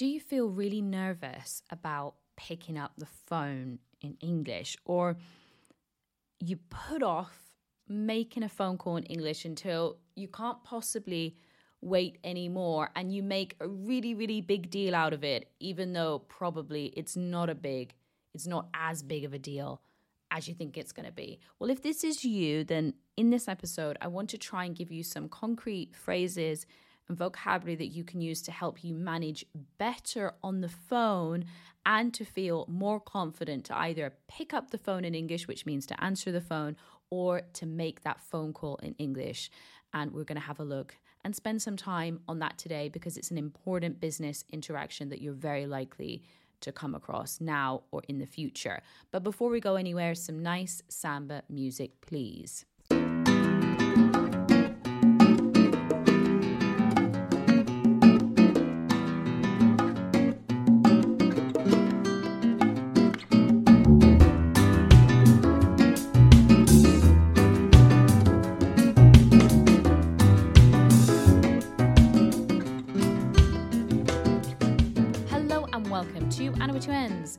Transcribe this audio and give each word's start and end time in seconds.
do 0.00 0.06
you 0.06 0.18
feel 0.18 0.48
really 0.48 0.80
nervous 0.80 1.62
about 1.68 2.14
picking 2.34 2.78
up 2.78 2.92
the 2.96 3.04
phone 3.26 3.78
in 4.00 4.16
English 4.22 4.74
or 4.86 5.18
you 6.38 6.56
put 6.70 7.02
off 7.02 7.38
making 7.86 8.42
a 8.42 8.48
phone 8.48 8.78
call 8.78 8.96
in 8.96 9.04
English 9.04 9.44
until 9.44 9.98
you 10.16 10.26
can't 10.26 10.64
possibly 10.64 11.36
wait 11.82 12.16
anymore 12.24 12.88
and 12.96 13.14
you 13.14 13.22
make 13.22 13.54
a 13.60 13.68
really 13.68 14.14
really 14.14 14.40
big 14.40 14.70
deal 14.70 14.94
out 14.94 15.12
of 15.12 15.22
it 15.22 15.50
even 15.60 15.92
though 15.92 16.20
probably 16.30 16.86
it's 16.96 17.14
not 17.14 17.50
a 17.50 17.54
big 17.54 17.92
it's 18.32 18.46
not 18.46 18.68
as 18.72 19.02
big 19.02 19.26
of 19.26 19.34
a 19.34 19.38
deal 19.38 19.82
as 20.30 20.48
you 20.48 20.54
think 20.54 20.78
it's 20.78 20.92
going 20.92 21.04
to 21.04 21.12
be. 21.12 21.40
Well, 21.58 21.70
if 21.70 21.82
this 21.82 22.04
is 22.04 22.24
you, 22.24 22.62
then 22.62 22.94
in 23.18 23.28
this 23.28 23.48
episode 23.48 23.98
I 24.00 24.06
want 24.06 24.30
to 24.30 24.38
try 24.38 24.64
and 24.64 24.74
give 24.74 24.90
you 24.90 25.02
some 25.02 25.28
concrete 25.28 25.94
phrases 25.94 26.64
and 27.10 27.18
vocabulary 27.18 27.74
that 27.74 27.88
you 27.88 28.04
can 28.04 28.20
use 28.20 28.40
to 28.40 28.52
help 28.52 28.84
you 28.84 28.94
manage 28.94 29.44
better 29.78 30.32
on 30.44 30.60
the 30.60 30.68
phone 30.68 31.44
and 31.84 32.14
to 32.14 32.24
feel 32.24 32.64
more 32.68 33.00
confident 33.00 33.64
to 33.64 33.76
either 33.76 34.12
pick 34.28 34.54
up 34.54 34.70
the 34.70 34.78
phone 34.78 35.04
in 35.04 35.14
English, 35.14 35.48
which 35.48 35.66
means 35.66 35.86
to 35.86 36.04
answer 36.04 36.30
the 36.30 36.40
phone, 36.40 36.76
or 37.10 37.42
to 37.52 37.66
make 37.66 38.02
that 38.02 38.20
phone 38.20 38.52
call 38.52 38.76
in 38.76 38.94
English. 38.94 39.50
And 39.92 40.12
we're 40.12 40.24
going 40.24 40.40
to 40.40 40.46
have 40.46 40.60
a 40.60 40.64
look 40.64 40.94
and 41.24 41.34
spend 41.34 41.60
some 41.60 41.76
time 41.76 42.20
on 42.28 42.38
that 42.38 42.56
today 42.58 42.88
because 42.88 43.16
it's 43.16 43.32
an 43.32 43.38
important 43.38 44.00
business 44.00 44.44
interaction 44.52 45.08
that 45.08 45.20
you're 45.20 45.32
very 45.34 45.66
likely 45.66 46.22
to 46.60 46.70
come 46.70 46.94
across 46.94 47.40
now 47.40 47.82
or 47.90 48.02
in 48.06 48.18
the 48.18 48.26
future. 48.26 48.82
But 49.10 49.24
before 49.24 49.50
we 49.50 49.58
go 49.58 49.74
anywhere, 49.74 50.14
some 50.14 50.42
nice 50.42 50.80
samba 50.88 51.42
music, 51.48 52.00
please. 52.02 52.66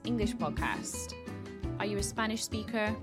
English 0.03 0.35
podcast. 0.35 1.13
Are 1.79 1.85
you 1.85 1.97
a 1.97 2.03
Spanish 2.03 2.43
speaker? 2.43 2.95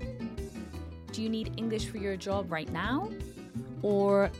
Do 1.11 1.21
you 1.21 1.29
need 1.29 1.53
English 1.57 1.87
for 1.87 1.97
your 1.97 2.15
job 2.15 2.51
right 2.51 2.71
now? 2.71 3.09
Or 3.81 4.31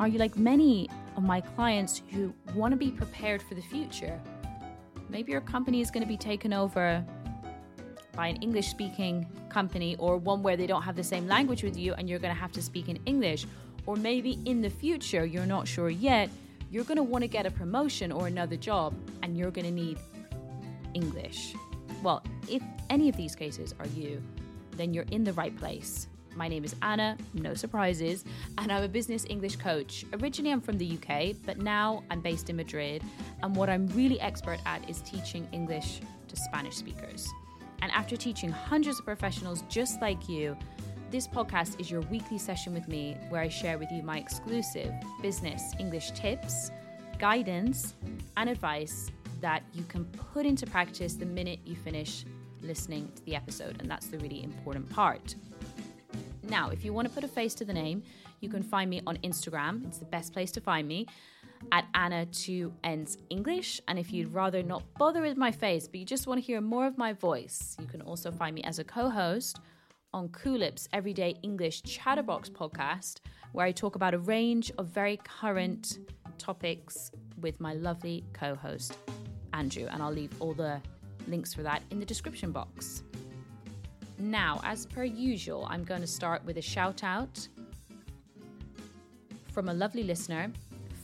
are 0.00 0.08
you 0.08 0.18
like 0.18 0.36
many 0.36 0.88
of 1.16 1.22
my 1.22 1.40
clients 1.40 2.02
who 2.10 2.32
want 2.54 2.72
to 2.72 2.76
be 2.76 2.90
prepared 2.90 3.42
for 3.42 3.54
the 3.54 3.62
future? 3.62 4.20
Maybe 5.08 5.32
your 5.32 5.40
company 5.40 5.80
is 5.80 5.90
going 5.90 6.02
to 6.02 6.08
be 6.08 6.16
taken 6.16 6.52
over 6.52 7.04
by 8.14 8.28
an 8.28 8.36
English 8.36 8.68
speaking 8.68 9.26
company 9.48 9.96
or 9.98 10.16
one 10.16 10.42
where 10.42 10.56
they 10.56 10.66
don't 10.66 10.82
have 10.82 10.96
the 10.96 11.04
same 11.04 11.26
language 11.26 11.62
with 11.62 11.76
you 11.76 11.94
and 11.94 12.08
you're 12.08 12.18
going 12.18 12.34
to 12.34 12.40
have 12.40 12.52
to 12.52 12.62
speak 12.62 12.88
in 12.88 12.98
English. 13.06 13.46
Or 13.84 13.96
maybe 13.96 14.40
in 14.46 14.62
the 14.62 14.70
future, 14.70 15.24
you're 15.24 15.46
not 15.46 15.68
sure 15.68 15.90
yet, 15.90 16.28
you're 16.70 16.84
going 16.84 16.96
to 16.96 17.02
want 17.02 17.22
to 17.22 17.28
get 17.28 17.46
a 17.46 17.50
promotion 17.50 18.10
or 18.10 18.26
another 18.26 18.56
job 18.56 18.94
and 19.22 19.36
you're 19.36 19.50
going 19.50 19.66
to 19.66 19.72
need 19.72 19.98
English. 20.96 21.54
Well, 22.02 22.22
if 22.48 22.62
any 22.88 23.10
of 23.10 23.16
these 23.18 23.36
cases 23.36 23.74
are 23.78 23.86
you, 23.88 24.22
then 24.78 24.94
you're 24.94 25.10
in 25.10 25.24
the 25.24 25.34
right 25.34 25.54
place. 25.56 26.08
My 26.34 26.48
name 26.48 26.64
is 26.64 26.74
Anna, 26.80 27.18
no 27.34 27.52
surprises, 27.52 28.24
and 28.56 28.72
I'm 28.72 28.82
a 28.82 28.88
business 28.88 29.26
English 29.28 29.56
coach. 29.56 30.06
Originally, 30.20 30.52
I'm 30.52 30.62
from 30.62 30.78
the 30.78 30.88
UK, 30.96 31.36
but 31.44 31.58
now 31.58 32.02
I'm 32.10 32.20
based 32.20 32.48
in 32.48 32.56
Madrid. 32.56 33.02
And 33.42 33.54
what 33.54 33.68
I'm 33.68 33.86
really 33.88 34.18
expert 34.20 34.58
at 34.64 34.88
is 34.88 35.02
teaching 35.02 35.46
English 35.52 36.00
to 36.28 36.36
Spanish 36.36 36.76
speakers. 36.76 37.28
And 37.82 37.92
after 37.92 38.16
teaching 38.16 38.50
hundreds 38.50 38.98
of 38.98 39.04
professionals 39.04 39.64
just 39.68 40.00
like 40.00 40.30
you, 40.30 40.56
this 41.10 41.28
podcast 41.28 41.78
is 41.78 41.90
your 41.90 42.00
weekly 42.02 42.38
session 42.38 42.72
with 42.72 42.88
me 42.88 43.16
where 43.28 43.42
I 43.42 43.48
share 43.48 43.76
with 43.76 43.90
you 43.92 44.02
my 44.02 44.18
exclusive 44.18 44.92
business 45.20 45.62
English 45.78 46.12
tips, 46.12 46.70
guidance, 47.18 47.94
and 48.38 48.48
advice 48.48 49.10
that 49.40 49.62
you 49.72 49.84
can 49.84 50.04
put 50.04 50.46
into 50.46 50.66
practice 50.66 51.14
the 51.14 51.26
minute 51.26 51.60
you 51.64 51.76
finish 51.76 52.24
listening 52.62 53.10
to 53.16 53.24
the 53.24 53.34
episode. 53.36 53.80
And 53.80 53.90
that's 53.90 54.06
the 54.06 54.18
really 54.18 54.42
important 54.42 54.88
part. 54.90 55.34
Now, 56.48 56.70
if 56.70 56.84
you 56.84 56.92
want 56.92 57.08
to 57.08 57.14
put 57.14 57.24
a 57.24 57.28
face 57.28 57.54
to 57.54 57.64
the 57.64 57.72
name, 57.72 58.02
you 58.40 58.48
can 58.48 58.62
find 58.62 58.88
me 58.88 59.02
on 59.06 59.16
Instagram. 59.18 59.86
It's 59.86 59.98
the 59.98 60.04
best 60.04 60.32
place 60.32 60.50
to 60.52 60.60
find 60.60 60.86
me 60.86 61.06
at 61.72 61.86
Anna 61.94 62.26
2 62.26 62.72
Ends 62.84 63.18
English. 63.30 63.80
And 63.88 63.98
if 63.98 64.12
you'd 64.12 64.32
rather 64.32 64.62
not 64.62 64.82
bother 64.98 65.22
with 65.22 65.36
my 65.36 65.50
face, 65.50 65.88
but 65.88 65.98
you 65.98 66.06
just 66.06 66.26
want 66.26 66.40
to 66.40 66.46
hear 66.46 66.60
more 66.60 66.86
of 66.86 66.98
my 66.98 67.12
voice, 67.12 67.76
you 67.80 67.86
can 67.86 68.02
also 68.02 68.30
find 68.30 68.54
me 68.54 68.62
as 68.62 68.78
a 68.78 68.84
co 68.84 69.08
host 69.08 69.58
on 70.12 70.28
Coolip's 70.28 70.88
Everyday 70.92 71.34
English 71.42 71.82
Chatterbox 71.82 72.48
podcast, 72.48 73.20
where 73.52 73.66
I 73.66 73.72
talk 73.72 73.96
about 73.96 74.14
a 74.14 74.18
range 74.18 74.72
of 74.78 74.86
very 74.86 75.18
current 75.18 75.98
topics 76.38 77.10
with 77.40 77.60
my 77.60 77.74
lovely 77.74 78.24
co 78.32 78.54
host, 78.54 78.96
Andrew, 79.56 79.86
and 79.90 80.02
I'll 80.02 80.12
leave 80.12 80.30
all 80.40 80.52
the 80.52 80.80
links 81.26 81.54
for 81.54 81.62
that 81.62 81.82
in 81.90 81.98
the 81.98 82.06
description 82.06 82.52
box. 82.52 83.02
Now, 84.18 84.60
as 84.64 84.86
per 84.86 85.04
usual, 85.04 85.66
I'm 85.68 85.84
going 85.84 86.00
to 86.00 86.06
start 86.06 86.44
with 86.44 86.58
a 86.58 86.62
shout 86.62 87.02
out 87.02 87.48
from 89.52 89.68
a 89.68 89.74
lovely 89.74 90.02
listener, 90.02 90.52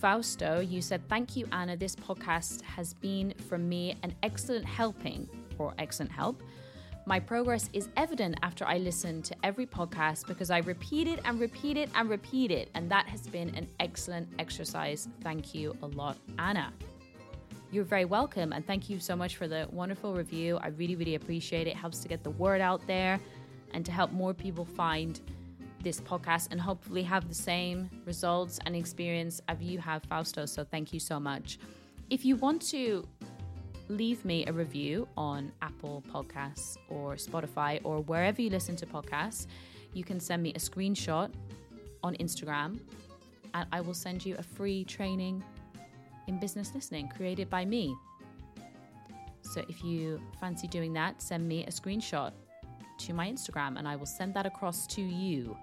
Fausto. 0.00 0.60
You 0.60 0.80
said, 0.80 1.00
Thank 1.08 1.36
you, 1.36 1.46
Anna. 1.52 1.76
This 1.76 1.96
podcast 1.96 2.62
has 2.62 2.94
been 2.94 3.34
from 3.48 3.68
me 3.68 3.96
an 4.02 4.14
excellent 4.22 4.64
helping 4.64 5.28
or 5.58 5.74
excellent 5.78 6.12
help. 6.12 6.42
My 7.04 7.18
progress 7.18 7.68
is 7.72 7.88
evident 7.96 8.36
after 8.42 8.64
I 8.64 8.78
listen 8.78 9.22
to 9.22 9.34
every 9.42 9.66
podcast 9.66 10.26
because 10.26 10.50
I 10.50 10.58
repeat 10.58 11.08
it 11.08 11.20
and 11.24 11.41
repeat 11.41 11.76
it 11.76 11.91
and 11.94 12.08
repeat 12.08 12.50
it. 12.50 12.70
And 12.74 12.91
that 12.91 13.06
has 13.08 13.26
been 13.26 13.54
an 13.56 13.66
excellent 13.80 14.28
exercise. 14.38 15.08
Thank 15.22 15.54
you 15.54 15.76
a 15.82 15.86
lot, 15.86 16.16
Anna. 16.38 16.72
You're 17.72 17.84
very 17.84 18.05
welcome. 18.05 18.53
And 18.53 18.66
thank 18.66 18.91
you 18.91 19.00
so 19.00 19.16
much 19.16 19.37
for 19.37 19.49
the 19.49 19.66
wonderful 19.71 20.12
review. 20.12 20.59
I 20.62 20.69
really, 20.69 20.94
really 20.94 21.15
appreciate 21.15 21.66
it. 21.66 21.71
it 21.71 21.77
helps 21.77 22.00
to 22.00 22.09
get 22.09 22.22
the 22.22 22.31
word 22.33 22.60
out 22.60 22.87
there 22.87 23.19
and 23.72 23.83
to 23.87 23.91
help 23.91 24.12
more 24.12 24.34
people 24.34 24.66
find 24.66 25.19
this 25.83 25.99
podcast 25.99 26.49
and 26.50 26.60
hopefully 26.60 27.03
have 27.03 27.28
the 27.31 27.34
same 27.34 27.88
results 28.05 28.60
and 28.66 28.77
experience 28.77 29.41
as 29.49 29.62
you 29.62 29.78
have, 29.78 30.03
Fausto. 30.05 30.44
So 30.44 30.65
thank 30.65 30.93
you 30.93 31.00
so 31.00 31.19
much. 31.19 31.59
If 32.10 32.27
you 32.27 32.37
want 32.37 32.60
to 32.69 33.09
leave 33.89 34.22
me 34.22 34.44
a 34.44 34.53
review 34.53 35.09
on 35.16 35.50
Apple 35.62 36.04
Podcasts 36.12 36.77
or 36.91 37.15
Spotify 37.15 37.81
or 37.84 38.03
wherever 38.03 38.43
you 38.43 38.50
listen 38.50 38.77
to 38.77 38.87
podcasts, 38.87 39.47
you 39.94 40.04
can 40.04 40.21
send 40.21 40.43
me 40.43 40.50
a 40.50 40.59
screenshot 40.59 41.31
on 42.04 42.16
Instagram 42.16 42.81
and 43.54 43.66
I 43.72 43.81
will 43.81 43.94
send 43.94 44.27
you 44.27 44.37
a 44.39 44.43
free 44.43 44.84
training 44.84 45.43
in 46.27 46.38
business 46.38 46.75
listening 46.75 47.09
created 47.09 47.50
by 47.50 47.65
me. 47.65 47.94
So 49.43 49.62
if 49.69 49.84
you 49.84 50.21
fancy 50.41 50.69
doing 50.69 50.93
that, 50.94 51.21
send 51.21 51.47
me 51.47 51.65
a 51.65 51.71
screenshot 51.71 52.33
to 52.99 53.12
my 53.12 53.28
Instagram 53.28 53.78
and 53.78 53.87
I 53.88 53.97
will 53.97 54.06
send 54.06 54.34
that 54.34 54.47
across 54.47 54.87
to 54.88 55.03
you. 55.03 55.56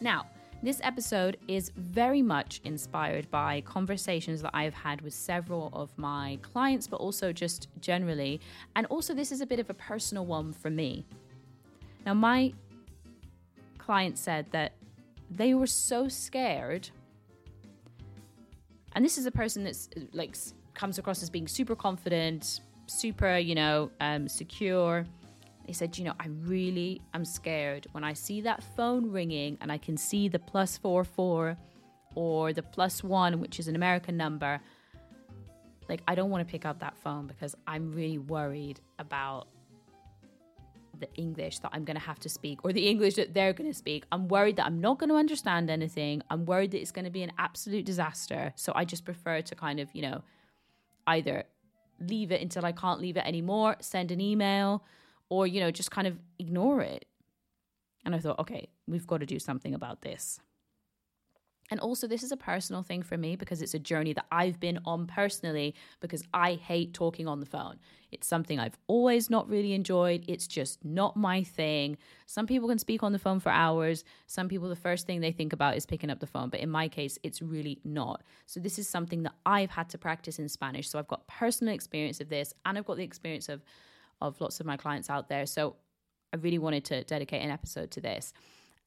Now, 0.00 0.26
this 0.62 0.80
episode 0.84 1.38
is 1.48 1.70
very 1.74 2.20
much 2.20 2.60
inspired 2.64 3.30
by 3.30 3.62
conversations 3.62 4.42
that 4.42 4.50
I 4.52 4.64
have 4.64 4.74
had 4.74 5.00
with 5.00 5.14
several 5.14 5.70
of 5.72 5.96
my 5.96 6.38
clients, 6.42 6.86
but 6.86 6.96
also 6.96 7.32
just 7.32 7.68
generally. 7.80 8.42
And 8.76 8.86
also, 8.86 9.14
this 9.14 9.32
is 9.32 9.40
a 9.40 9.46
bit 9.46 9.58
of 9.58 9.70
a 9.70 9.74
personal 9.74 10.26
one 10.26 10.52
for 10.52 10.68
me. 10.68 11.06
Now, 12.04 12.12
my 12.12 12.52
client 13.78 14.18
said 14.18 14.46
that 14.50 14.72
they 15.30 15.54
were 15.54 15.66
so 15.66 16.08
scared 16.08 16.90
and 18.94 19.04
this 19.04 19.18
is 19.18 19.26
a 19.26 19.30
person 19.30 19.64
that's 19.64 19.88
like 20.12 20.36
comes 20.74 20.98
across 20.98 21.22
as 21.22 21.30
being 21.30 21.48
super 21.48 21.76
confident, 21.76 22.60
super, 22.86 23.38
you 23.38 23.54
know, 23.54 23.90
um, 24.00 24.28
secure. 24.28 25.06
They 25.66 25.72
said, 25.72 25.96
you 25.96 26.04
know, 26.04 26.14
I 26.18 26.26
really 26.28 27.00
am 27.14 27.24
scared 27.24 27.86
when 27.92 28.02
I 28.02 28.12
see 28.12 28.40
that 28.40 28.62
phone 28.76 29.10
ringing 29.10 29.58
and 29.60 29.70
I 29.70 29.78
can 29.78 29.96
see 29.96 30.28
the 30.28 30.38
plus 30.38 30.76
four 30.76 31.04
four 31.04 31.56
or 32.14 32.52
the 32.52 32.62
plus 32.62 33.04
one, 33.04 33.40
which 33.40 33.60
is 33.60 33.68
an 33.68 33.76
American 33.76 34.16
number. 34.16 34.60
Like, 35.88 36.02
I 36.08 36.14
don't 36.14 36.30
want 36.30 36.46
to 36.46 36.50
pick 36.50 36.64
up 36.64 36.80
that 36.80 36.96
phone 36.96 37.26
because 37.26 37.54
I'm 37.66 37.92
really 37.92 38.18
worried 38.18 38.80
about 38.98 39.48
the 41.00 41.12
English 41.14 41.58
that 41.60 41.70
I'm 41.72 41.84
going 41.84 41.96
to 41.96 42.02
have 42.02 42.20
to 42.20 42.28
speak 42.28 42.64
or 42.64 42.72
the 42.72 42.88
English 42.88 43.14
that 43.14 43.34
they're 43.34 43.52
going 43.52 43.70
to 43.70 43.76
speak. 43.76 44.04
I'm 44.12 44.28
worried 44.28 44.56
that 44.56 44.66
I'm 44.66 44.80
not 44.80 44.98
going 44.98 45.10
to 45.10 45.16
understand 45.16 45.70
anything. 45.70 46.22
I'm 46.30 46.44
worried 46.46 46.70
that 46.72 46.80
it's 46.80 46.92
going 46.92 47.04
to 47.04 47.10
be 47.10 47.22
an 47.22 47.32
absolute 47.38 47.84
disaster. 47.84 48.52
So 48.56 48.72
I 48.74 48.84
just 48.84 49.04
prefer 49.04 49.40
to 49.42 49.54
kind 49.54 49.80
of, 49.80 49.88
you 49.92 50.02
know, 50.02 50.22
either 51.06 51.44
leave 52.00 52.30
it 52.32 52.40
until 52.40 52.64
I 52.64 52.72
can't 52.72 53.00
leave 53.00 53.16
it 53.16 53.24
anymore, 53.26 53.76
send 53.80 54.10
an 54.10 54.20
email, 54.20 54.84
or, 55.28 55.46
you 55.46 55.60
know, 55.60 55.70
just 55.70 55.90
kind 55.90 56.06
of 56.06 56.18
ignore 56.38 56.80
it. 56.80 57.04
And 58.04 58.14
I 58.14 58.18
thought, 58.18 58.38
okay, 58.38 58.68
we've 58.86 59.06
got 59.06 59.18
to 59.18 59.26
do 59.26 59.38
something 59.38 59.74
about 59.74 60.02
this. 60.02 60.40
And 61.70 61.78
also, 61.78 62.08
this 62.08 62.24
is 62.24 62.32
a 62.32 62.36
personal 62.36 62.82
thing 62.82 63.02
for 63.02 63.16
me 63.16 63.36
because 63.36 63.62
it's 63.62 63.74
a 63.74 63.78
journey 63.78 64.12
that 64.14 64.26
I've 64.32 64.58
been 64.58 64.80
on 64.84 65.06
personally 65.06 65.74
because 66.00 66.24
I 66.34 66.54
hate 66.54 66.92
talking 66.92 67.28
on 67.28 67.38
the 67.38 67.46
phone. 67.46 67.78
It's 68.10 68.26
something 68.26 68.58
I've 68.58 68.76
always 68.88 69.30
not 69.30 69.48
really 69.48 69.72
enjoyed. 69.72 70.24
It's 70.26 70.48
just 70.48 70.84
not 70.84 71.16
my 71.16 71.44
thing. 71.44 71.96
Some 72.26 72.48
people 72.48 72.68
can 72.68 72.78
speak 72.80 73.04
on 73.04 73.12
the 73.12 73.20
phone 73.20 73.38
for 73.38 73.50
hours. 73.50 74.04
Some 74.26 74.48
people, 74.48 74.68
the 74.68 74.74
first 74.74 75.06
thing 75.06 75.20
they 75.20 75.30
think 75.30 75.52
about 75.52 75.76
is 75.76 75.86
picking 75.86 76.10
up 76.10 76.18
the 76.18 76.26
phone. 76.26 76.48
But 76.48 76.58
in 76.58 76.70
my 76.70 76.88
case, 76.88 77.18
it's 77.22 77.40
really 77.40 77.78
not. 77.84 78.22
So, 78.46 78.58
this 78.58 78.78
is 78.78 78.88
something 78.88 79.22
that 79.22 79.34
I've 79.46 79.70
had 79.70 79.88
to 79.90 79.98
practice 79.98 80.40
in 80.40 80.48
Spanish. 80.48 80.88
So, 80.88 80.98
I've 80.98 81.08
got 81.08 81.28
personal 81.28 81.72
experience 81.72 82.20
of 82.20 82.28
this 82.28 82.52
and 82.66 82.76
I've 82.76 82.86
got 82.86 82.96
the 82.96 83.04
experience 83.04 83.48
of, 83.48 83.62
of 84.20 84.40
lots 84.40 84.58
of 84.58 84.66
my 84.66 84.76
clients 84.76 85.08
out 85.08 85.28
there. 85.28 85.46
So, 85.46 85.76
I 86.32 86.36
really 86.36 86.58
wanted 86.58 86.84
to 86.86 87.04
dedicate 87.04 87.42
an 87.42 87.50
episode 87.50 87.90
to 87.92 88.00
this. 88.00 88.32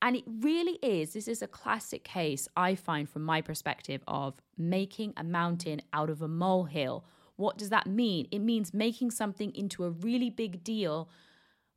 And 0.02 0.16
it 0.18 0.24
really 0.28 0.80
is, 0.82 1.14
this 1.14 1.28
is 1.28 1.42
a 1.42 1.48
classic 1.48 2.04
case, 2.04 2.48
I 2.58 2.76
find, 2.76 3.10
from 3.10 3.24
my 3.24 3.42
perspective, 3.42 4.04
of 4.08 4.36
making 4.58 5.14
a 5.16 5.24
mountain 5.24 5.82
out 5.94 6.10
of 6.10 6.22
a 6.22 6.28
molehill. 6.28 7.06
What 7.38 7.58
does 7.58 7.70
that 7.70 7.88
mean? 7.88 8.28
It 8.30 8.40
means 8.40 8.74
making 8.74 9.12
something 9.12 9.56
into 9.56 9.86
a 9.86 9.90
really 9.90 10.30
big 10.30 10.64
deal 10.64 11.10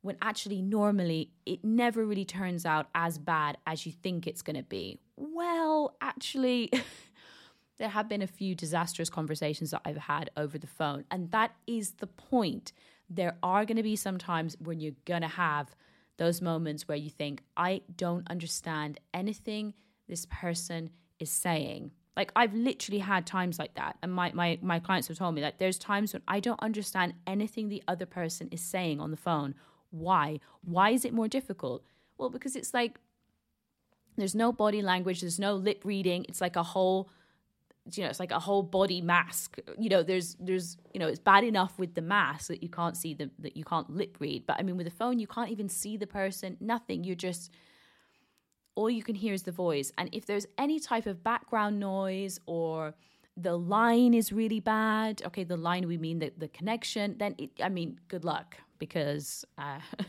when 0.01 0.17
actually, 0.21 0.61
normally, 0.61 1.31
it 1.45 1.63
never 1.63 2.05
really 2.05 2.25
turns 2.25 2.65
out 2.65 2.87
as 2.93 3.17
bad 3.17 3.57
as 3.65 3.85
you 3.85 3.91
think 3.91 4.27
it's 4.27 4.41
going 4.41 4.55
to 4.55 4.63
be. 4.63 4.99
Well, 5.15 5.95
actually, 6.01 6.71
there 7.77 7.89
have 7.89 8.07
been 8.07 8.21
a 8.21 8.27
few 8.27 8.55
disastrous 8.55 9.09
conversations 9.09 9.71
that 9.71 9.81
I've 9.85 9.97
had 9.97 10.29
over 10.37 10.57
the 10.57 10.67
phone, 10.67 11.05
and 11.11 11.31
that 11.31 11.55
is 11.65 11.91
the 11.91 12.07
point. 12.07 12.73
There 13.09 13.37
are 13.41 13.65
going 13.65 13.77
to 13.77 13.83
be 13.83 13.95
some 13.95 14.17
times 14.17 14.55
when 14.59 14.79
you're 14.79 14.93
going 15.05 15.21
to 15.21 15.27
have 15.27 15.75
those 16.17 16.41
moments 16.41 16.87
where 16.87 16.97
you 16.97 17.09
think, 17.09 17.41
I 17.55 17.81
don't 17.95 18.29
understand 18.29 18.99
anything 19.13 19.73
this 20.07 20.25
person 20.25 20.89
is 21.19 21.29
saying. 21.29 21.91
Like 22.15 22.31
I've 22.35 22.53
literally 22.53 22.99
had 22.99 23.27
times 23.27 23.59
like 23.59 23.75
that. 23.75 23.97
And 24.01 24.11
my, 24.11 24.31
my, 24.33 24.57
my 24.61 24.79
clients 24.79 25.07
have 25.07 25.17
told 25.17 25.35
me 25.35 25.41
that 25.41 25.59
there's 25.59 25.77
times 25.77 26.13
when 26.13 26.23
I 26.27 26.39
don't 26.39 26.61
understand 26.61 27.13
anything 27.27 27.69
the 27.69 27.83
other 27.87 28.07
person 28.07 28.49
is 28.51 28.61
saying 28.61 28.99
on 28.99 29.11
the 29.11 29.17
phone. 29.17 29.53
Why? 29.91 30.39
Why 30.63 30.89
is 30.89 31.05
it 31.05 31.13
more 31.13 31.27
difficult? 31.27 31.83
Well, 32.17 32.29
because 32.29 32.55
it's 32.55 32.73
like 32.73 32.99
there's 34.17 34.33
no 34.33 34.51
body 34.51 34.81
language, 34.81 35.21
there's 35.21 35.39
no 35.39 35.53
lip 35.53 35.81
reading. 35.85 36.25
It's 36.27 36.41
like 36.41 36.55
a 36.55 36.63
whole 36.63 37.09
you 37.93 38.03
know 38.03 38.09
it's 38.09 38.19
like 38.19 38.31
a 38.31 38.39
whole 38.39 38.63
body 38.63 39.01
mask. 39.01 39.57
You 39.77 39.89
know 39.89 40.03
there's 40.03 40.35
there's 40.39 40.77
you 40.93 40.99
know 40.99 41.07
it's 41.07 41.19
bad 41.19 41.43
enough 41.43 41.77
with 41.77 41.93
the 41.95 42.01
mask 42.01 42.47
that 42.47 42.63
you 42.63 42.69
can't 42.69 42.97
see 42.97 43.13
the 43.13 43.29
that 43.39 43.55
you 43.55 43.63
can't 43.63 43.89
lip 43.89 44.17
read. 44.19 44.45
But 44.47 44.57
i 44.59 44.63
mean 44.63 44.77
with 44.77 44.87
a 44.87 44.91
phone 44.91 45.19
you 45.19 45.27
can't 45.27 45.49
even 45.49 45.69
see 45.69 45.97
the 45.97 46.07
person 46.07 46.57
nothing. 46.59 47.03
You're 47.03 47.15
just 47.15 47.51
all 48.75 48.89
you 48.89 49.03
can 49.03 49.15
hear 49.15 49.33
is 49.33 49.43
the 49.43 49.51
voice. 49.51 49.91
And 49.97 50.09
if 50.11 50.25
there's 50.25 50.45
any 50.57 50.79
type 50.79 51.07
of 51.07 51.23
background 51.23 51.79
noise 51.79 52.39
or 52.45 52.93
the 53.35 53.57
line 53.57 54.13
is 54.15 54.33
really 54.33 54.59
bad 54.59 55.21
okay 55.23 55.43
the 55.43 55.55
line 55.55 55.87
we 55.87 55.95
mean 55.95 56.17
the, 56.17 56.33
the 56.39 56.47
connection 56.47 57.15
then 57.19 57.35
it, 57.37 57.51
i 57.63 57.69
mean 57.69 57.99
good 58.07 58.25
luck. 58.25 58.57
Because 58.79 59.45
uh, 59.57 59.79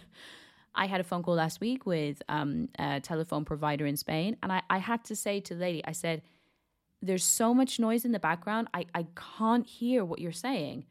I 0.79 0.87
had 0.87 1.01
a 1.01 1.05
phone 1.05 1.25
call 1.25 1.35
last 1.35 1.61
week 1.61 1.87
with 1.87 2.23
um, 2.29 2.69
a 2.79 3.01
telephone 3.01 3.45
provider 3.45 3.85
in 3.85 3.97
Spain, 3.97 4.37
and 4.43 4.53
I, 4.53 4.63
I 4.71 4.79
had 4.79 5.05
to 5.07 5.17
say 5.17 5.41
to 5.41 5.55
the 5.55 5.61
lady, 5.61 5.85
I 5.85 5.93
said, 5.93 6.23
there's 7.01 7.25
so 7.25 7.55
much 7.55 7.79
noise 7.79 8.05
in 8.05 8.13
the 8.13 8.19
background. 8.19 8.69
I, 8.75 8.87
I 8.95 9.07
can't 9.39 9.67
hear 9.67 10.05
what 10.05 10.21
you're 10.21 10.33
saying. 10.33 10.87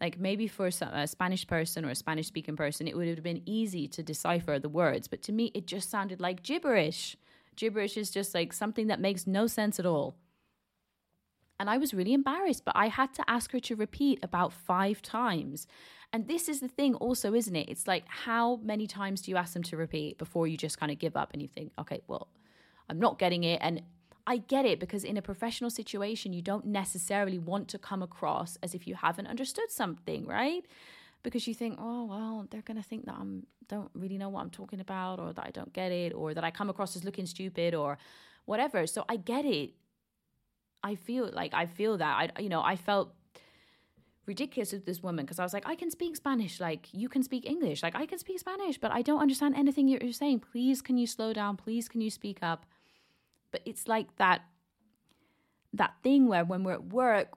Like 0.00 0.18
maybe 0.18 0.48
for 0.48 0.66
a 0.66 1.06
Spanish 1.06 1.46
person 1.46 1.84
or 1.84 1.90
a 1.90 1.94
Spanish 1.94 2.26
speaking 2.26 2.56
person, 2.56 2.88
it 2.88 2.96
would 2.96 3.08
have 3.08 3.22
been 3.22 3.42
easy 3.46 3.86
to 3.88 4.02
decipher 4.02 4.58
the 4.58 4.68
words. 4.68 5.08
But 5.08 5.22
to 5.22 5.32
me, 5.32 5.50
it 5.54 5.66
just 5.66 5.90
sounded 5.90 6.20
like 6.20 6.42
gibberish. 6.42 7.16
Gibberish 7.56 7.96
is 7.96 8.10
just 8.10 8.34
like 8.34 8.52
something 8.52 8.86
that 8.86 9.00
makes 9.00 9.26
no 9.26 9.46
sense 9.46 9.78
at 9.78 9.86
all. 9.86 10.16
And 11.58 11.68
I 11.68 11.76
was 11.76 11.92
really 11.92 12.14
embarrassed, 12.14 12.64
but 12.64 12.74
I 12.74 12.88
had 12.88 13.12
to 13.14 13.24
ask 13.28 13.52
her 13.52 13.60
to 13.60 13.76
repeat 13.76 14.18
about 14.22 14.54
five 14.54 15.02
times. 15.02 15.66
And 16.10 16.26
this 16.26 16.48
is 16.48 16.60
the 16.60 16.68
thing, 16.68 16.94
also, 16.94 17.34
isn't 17.34 17.54
it? 17.54 17.68
It's 17.68 17.86
like, 17.86 18.04
how 18.08 18.56
many 18.62 18.86
times 18.86 19.20
do 19.20 19.30
you 19.30 19.36
ask 19.36 19.52
them 19.52 19.62
to 19.64 19.76
repeat 19.76 20.16
before 20.16 20.46
you 20.46 20.56
just 20.56 20.80
kind 20.80 20.90
of 20.90 20.98
give 20.98 21.16
up 21.16 21.34
and 21.34 21.42
you 21.42 21.48
think, 21.48 21.72
okay, 21.78 22.00
well, 22.08 22.28
I'm 22.88 22.98
not 22.98 23.18
getting 23.18 23.44
it. 23.44 23.60
And 23.62 23.82
I 24.30 24.36
get 24.36 24.64
it 24.64 24.78
because 24.78 25.02
in 25.02 25.16
a 25.16 25.22
professional 25.22 25.70
situation, 25.70 26.32
you 26.32 26.40
don't 26.40 26.66
necessarily 26.66 27.36
want 27.36 27.66
to 27.72 27.78
come 27.78 28.00
across 28.00 28.56
as 28.62 28.76
if 28.76 28.86
you 28.86 28.94
haven't 28.94 29.26
understood 29.26 29.70
something, 29.70 30.24
right? 30.24 30.64
Because 31.24 31.48
you 31.48 31.54
think, 31.62 31.78
oh 31.80 32.04
well, 32.04 32.46
they're 32.48 32.62
gonna 32.62 32.88
think 32.90 33.06
that 33.06 33.16
I'm 33.18 33.48
don't 33.66 33.90
really 33.92 34.18
know 34.18 34.28
what 34.28 34.42
I'm 34.42 34.50
talking 34.50 34.78
about, 34.78 35.18
or 35.18 35.32
that 35.32 35.44
I 35.44 35.50
don't 35.50 35.72
get 35.72 35.90
it, 35.90 36.12
or 36.14 36.32
that 36.32 36.44
I 36.44 36.52
come 36.52 36.70
across 36.70 36.94
as 36.94 37.02
looking 37.02 37.26
stupid, 37.26 37.74
or 37.74 37.98
whatever. 38.44 38.86
So 38.86 39.04
I 39.08 39.16
get 39.16 39.44
it. 39.44 39.70
I 40.84 40.94
feel 40.94 41.28
like 41.40 41.52
I 41.52 41.66
feel 41.66 41.98
that 41.98 42.14
I, 42.20 42.40
you 42.40 42.48
know, 42.48 42.62
I 42.62 42.76
felt 42.76 43.12
ridiculous 44.26 44.70
with 44.70 44.86
this 44.86 45.02
woman 45.02 45.24
because 45.24 45.40
I 45.40 45.42
was 45.42 45.52
like, 45.52 45.66
I 45.66 45.74
can 45.74 45.90
speak 45.90 46.14
Spanish, 46.14 46.60
like 46.60 46.82
you 46.92 47.08
can 47.08 47.24
speak 47.24 47.44
English, 47.54 47.82
like 47.82 47.96
I 47.96 48.06
can 48.06 48.20
speak 48.20 48.38
Spanish, 48.38 48.78
but 48.78 48.92
I 48.92 49.02
don't 49.02 49.20
understand 49.20 49.56
anything 49.56 49.88
you're 49.88 50.12
saying. 50.12 50.38
Please, 50.52 50.80
can 50.82 50.96
you 50.98 51.08
slow 51.08 51.32
down? 51.32 51.56
Please, 51.56 51.88
can 51.88 52.00
you 52.00 52.10
speak 52.10 52.38
up? 52.52 52.64
But 53.50 53.62
it's 53.64 53.88
like 53.88 54.16
that 54.16 54.42
that 55.72 55.94
thing 56.02 56.26
where 56.26 56.44
when 56.44 56.64
we're 56.64 56.72
at 56.72 56.92
work, 56.92 57.28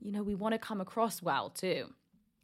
you 0.00 0.10
know, 0.12 0.22
we 0.22 0.34
want 0.34 0.52
to 0.52 0.58
come 0.58 0.80
across 0.80 1.22
well 1.22 1.50
too. 1.50 1.92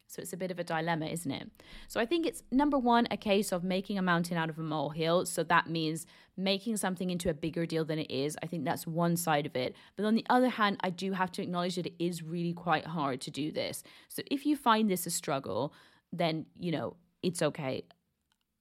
So 0.07 0.21
it's 0.21 0.33
a 0.33 0.37
bit 0.37 0.51
of 0.51 0.59
a 0.59 0.65
dilemma, 0.65 1.07
isn't 1.07 1.31
it? 1.31 1.49
So 1.87 2.01
I 2.01 2.07
think 2.07 2.27
it's 2.27 2.43
number 2.51 2.77
one, 2.77 3.07
a 3.13 3.17
case 3.17 3.53
of 3.53 3.63
making 3.63 3.97
a 3.97 4.03
mountain 4.03 4.37
out 4.37 4.51
of 4.51 4.59
a 4.59 4.63
molehill. 4.63 5.27
So 5.27 5.45
that 5.45 5.71
means 5.71 6.05
making 6.37 6.79
something 6.79 7.11
into 7.11 7.31
a 7.31 7.35
bigger 7.35 7.65
deal 7.65 7.85
than 7.85 8.01
it 8.01 8.11
is. 8.11 8.37
I 8.43 8.47
think 8.47 8.65
that's 8.65 8.89
one 8.89 9.17
side 9.17 9.47
of 9.47 9.55
it. 9.55 9.77
But 9.95 10.07
on 10.07 10.17
the 10.17 10.27
other 10.29 10.49
hand, 10.49 10.79
I 10.81 10.91
do 10.91 11.13
have 11.13 11.31
to 11.33 11.43
acknowledge 11.43 11.77
that 11.77 11.87
it 11.87 11.95
is 12.01 12.25
really 12.25 12.53
quite 12.53 12.87
hard 12.87 13.21
to 13.21 13.31
do 13.31 13.53
this. 13.53 13.85
So 14.09 14.23
if 14.31 14.45
you 14.45 14.57
find 14.57 14.91
this 14.91 15.07
a 15.07 15.11
struggle, 15.11 15.73
then, 16.13 16.47
you 16.59 16.73
know, 16.73 16.97
it's 17.23 17.41
okay. 17.41 17.85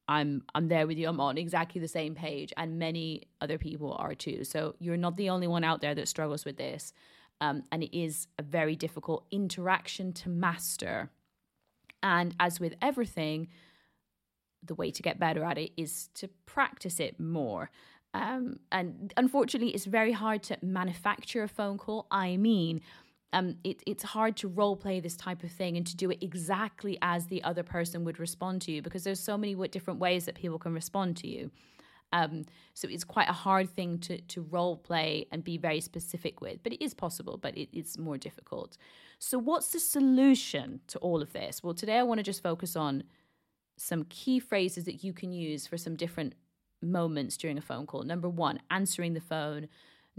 I'm 0.10 0.44
I'm 0.56 0.68
there 0.68 0.88
with 0.88 0.98
you. 0.98 1.08
I'm 1.08 1.22
on 1.22 1.38
exactly 1.38 1.80
the 1.80 1.88
same 1.88 2.16
page, 2.16 2.52
and 2.58 2.80
many 2.80 3.28
other 3.40 3.60
people 3.60 3.94
are 3.94 4.16
too. 4.16 4.44
So 4.44 4.76
you're 4.80 4.98
not 4.98 5.16
the 5.16 5.30
only 5.30 5.48
one 5.48 5.64
out 5.64 5.82
there 5.82 5.94
that 5.94 6.08
struggles 6.08 6.44
with 6.46 6.58
this, 6.58 6.94
um, 7.40 7.64
and 7.72 7.84
it 7.84 7.96
is 7.98 8.28
a 8.40 8.44
very 8.44 8.76
difficult 8.76 9.26
interaction 9.32 10.12
to 10.14 10.30
master. 10.30 11.12
And 12.02 12.36
as 12.40 12.60
with 12.60 12.74
everything, 12.82 13.50
the 14.64 14.74
way 14.74 14.90
to 14.90 15.04
get 15.04 15.20
better 15.20 15.44
at 15.44 15.60
it 15.60 15.72
is 15.78 16.10
to 16.16 16.28
practice 16.48 17.00
it 17.00 17.20
more. 17.20 17.70
Um, 18.16 18.60
and 18.72 19.14
unfortunately, 19.16 19.76
it's 19.76 19.86
very 19.86 20.14
hard 20.14 20.42
to 20.44 20.58
manufacture 20.64 21.44
a 21.44 21.48
phone 21.48 21.78
call. 21.78 22.08
I 22.10 22.38
mean, 22.38 22.82
um, 23.32 23.58
it, 23.64 23.84
it's 23.86 24.04
hard 24.04 24.36
to 24.38 24.48
role 24.48 24.76
play 24.76 25.00
this 25.00 25.16
type 25.16 25.44
of 25.44 25.52
thing 25.52 25.78
and 25.78 25.86
to 25.86 25.96
do 25.96 26.10
it 26.10 26.18
exactly 26.22 26.98
as 27.02 27.28
the 27.28 27.44
other 27.44 27.64
person 27.64 28.04
would 28.04 28.20
respond 28.20 28.62
to 28.64 28.72
you 28.72 28.82
because 28.82 29.04
there's 29.04 29.20
so 29.20 29.38
many 29.38 29.56
different 29.68 30.00
ways 30.00 30.26
that 30.26 30.36
people 30.36 30.58
can 30.58 30.74
respond 30.74 31.16
to 31.18 31.28
you. 31.28 31.52
Um, 32.12 32.46
so 32.74 32.88
it's 32.90 33.04
quite 33.04 33.30
a 33.30 33.34
hard 33.34 33.70
thing 33.70 34.00
to 34.00 34.20
to 34.20 34.42
role 34.42 34.78
play 34.78 35.28
and 35.32 35.44
be 35.44 35.58
very 35.58 35.80
specific 35.80 36.42
with, 36.42 36.64
but 36.64 36.74
it 36.74 36.84
is 36.84 36.96
possible, 36.96 37.38
but 37.38 37.56
it, 37.56 37.70
it's 37.72 38.00
more 38.00 38.18
difficult. 38.18 38.78
So 39.20 39.38
what's 39.38 39.72
the 39.72 39.80
solution 39.80 40.80
to 40.88 40.98
all 41.00 41.22
of 41.22 41.34
this? 41.34 41.62
Well, 41.62 41.76
today 41.76 41.98
I 41.98 42.04
want 42.04 42.18
to 42.18 42.24
just 42.24 42.42
focus 42.42 42.76
on 42.76 43.04
some 43.78 44.06
key 44.06 44.40
phrases 44.40 44.86
that 44.86 45.04
you 45.04 45.14
can 45.14 45.32
use 45.32 45.68
for 45.68 45.78
some 45.78 45.96
different 45.96 46.34
moments 46.82 47.38
during 47.38 47.60
a 47.60 47.62
phone 47.62 47.86
call. 47.86 48.04
Number 48.04 48.30
one, 48.30 48.60
answering 48.72 49.14
the 49.14 49.22
phone. 49.22 49.68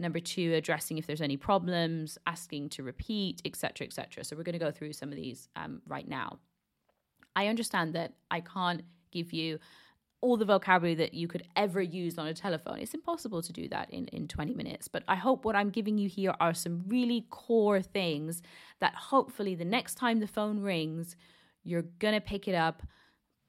Number 0.00 0.18
two, 0.18 0.54
addressing 0.54 0.96
if 0.96 1.06
there's 1.06 1.20
any 1.20 1.36
problems, 1.36 2.16
asking 2.26 2.70
to 2.70 2.82
repeat, 2.82 3.42
etc., 3.44 3.86
etc. 3.86 4.24
So 4.24 4.34
we're 4.34 4.44
going 4.44 4.54
to 4.54 4.58
go 4.58 4.70
through 4.70 4.94
some 4.94 5.10
of 5.10 5.16
these 5.16 5.48
um, 5.56 5.82
right 5.86 6.08
now. 6.08 6.38
I 7.36 7.48
understand 7.48 7.94
that 7.94 8.14
I 8.30 8.40
can't 8.40 8.82
give 9.12 9.32
you 9.32 9.58
all 10.22 10.38
the 10.38 10.44
vocabulary 10.44 10.94
that 10.94 11.12
you 11.14 11.28
could 11.28 11.44
ever 11.54 11.82
use 11.82 12.18
on 12.18 12.26
a 12.26 12.34
telephone. 12.34 12.78
It's 12.78 12.94
impossible 12.94 13.42
to 13.42 13.52
do 13.52 13.68
that 13.68 13.90
in, 13.90 14.06
in 14.08 14.26
20 14.26 14.54
minutes. 14.54 14.88
But 14.88 15.02
I 15.06 15.16
hope 15.16 15.44
what 15.44 15.56
I'm 15.56 15.70
giving 15.70 15.98
you 15.98 16.08
here 16.08 16.34
are 16.40 16.54
some 16.54 16.84
really 16.88 17.26
core 17.30 17.82
things 17.82 18.42
that 18.80 18.94
hopefully 18.94 19.54
the 19.54 19.64
next 19.64 19.94
time 19.96 20.20
the 20.20 20.26
phone 20.26 20.60
rings, 20.60 21.14
you're 21.62 21.84
going 21.98 22.14
to 22.14 22.20
pick 22.20 22.48
it 22.48 22.54
up. 22.54 22.82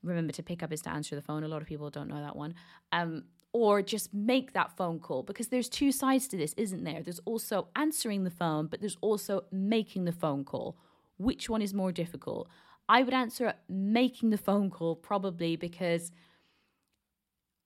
Remember 0.04 0.34
to 0.34 0.44
pick 0.44 0.64
up 0.64 0.72
is 0.72 0.82
to 0.82 0.90
answer 0.90 1.16
the 1.16 1.22
phone. 1.22 1.44
A 1.44 1.48
lot 1.48 1.62
of 1.62 1.68
people 1.68 1.90
don't 1.90 2.10
know 2.10 2.22
that 2.22 2.36
one. 2.36 2.56
Um, 2.92 3.24
or 3.54 3.82
just 3.82 4.14
make 4.14 4.54
that 4.54 4.76
phone 4.78 5.00
call 5.00 5.24
because 5.24 5.50
there's 5.50 5.70
two 5.70 5.92
sides 5.92 6.28
to 6.30 6.38
this, 6.38 6.54
isn't 6.58 6.84
there? 6.84 7.02
There's 7.02 7.20
also 7.26 7.68
answering 7.76 8.24
the 8.24 8.30
phone, 8.30 8.68
but 8.68 8.80
there's 8.80 8.98
also 9.02 9.44
making 9.52 10.06
the 10.06 10.12
phone 10.12 10.46
call. 10.46 10.78
Which 11.18 11.50
one 11.50 11.62
is 11.62 11.74
more 11.74 11.92
difficult? 11.92 12.48
I 12.88 13.04
would 13.04 13.14
answer 13.14 13.54
making 13.70 14.30
the 14.30 14.38
phone 14.38 14.70
call 14.70 14.96
probably 14.96 15.56
because 15.56 16.12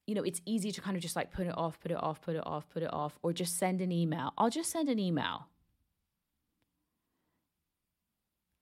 you 0.08 0.13
know, 0.13 0.24
it's 0.24 0.42
easy 0.46 0.72
to 0.72 0.82
kind 0.82 0.96
of 0.96 1.01
just 1.01 1.15
like 1.15 1.32
put 1.32 1.48
it 1.48 1.58
off, 1.58 1.80
put 1.80 1.92
it 1.92 1.98
off, 2.01 2.22
put 2.22 2.36
it 2.36 2.46
off, 2.46 2.70
put 2.70 2.84
it 2.84 2.94
off, 2.94 3.18
or 3.24 3.34
just 3.34 3.58
send 3.58 3.82
an 3.82 3.92
email. 3.92 4.34
I'll 4.38 4.51
just 4.51 4.70
send 4.70 4.88
an 4.88 5.00
email. 5.00 5.48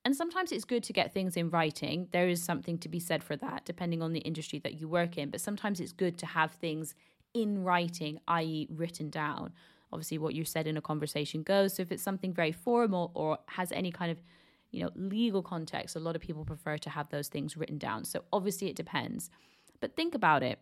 And 0.06 0.16
sometimes 0.16 0.52
it's 0.52 0.66
good 0.66 0.84
to 0.84 0.94
get 0.94 1.14
things 1.14 1.38
in 1.38 1.50
writing. 1.50 2.08
There 2.12 2.28
is 2.28 2.44
something 2.44 2.78
to 2.80 2.90
be 2.90 3.00
said 3.00 3.24
for 3.24 3.36
that, 3.38 3.64
depending 3.66 4.02
on 4.02 4.12
the 4.14 4.20
industry 4.20 4.60
that 4.60 4.80
you 4.80 4.88
work 4.88 5.18
in. 5.18 5.30
But 5.30 5.42
sometimes 5.42 5.80
it's 5.80 5.94
good 5.94 6.18
to 6.20 6.26
have 6.26 6.52
things 6.52 6.94
in 7.34 7.64
writing, 7.64 8.20
i.e., 8.28 8.68
written 8.70 9.10
down. 9.10 9.54
obviously 9.92 10.18
what 10.18 10.34
you 10.34 10.44
said 10.44 10.66
in 10.66 10.76
a 10.76 10.82
conversation 10.82 11.44
goes. 11.44 11.76
So 11.76 11.82
if 11.84 11.92
it's 11.92 12.02
something 12.02 12.34
very 12.34 12.52
formal 12.52 13.12
or 13.14 13.38
has 13.48 13.72
any 13.72 13.92
kind 13.92 14.12
of 14.12 14.18
you 14.72 14.82
know 14.84 14.90
legal 14.96 15.44
context, 15.44 15.96
a 15.96 16.00
lot 16.00 16.16
of 16.16 16.22
people 16.22 16.46
prefer 16.46 16.78
to 16.80 16.90
have 16.90 17.10
those 17.10 17.28
things 17.28 17.56
written 17.56 17.78
down. 17.78 18.06
So 18.06 18.24
obviously 18.34 18.70
it 18.70 18.76
depends. 18.76 19.30
But 19.80 19.96
think 19.96 20.16
about 20.16 20.44
it. 20.44 20.60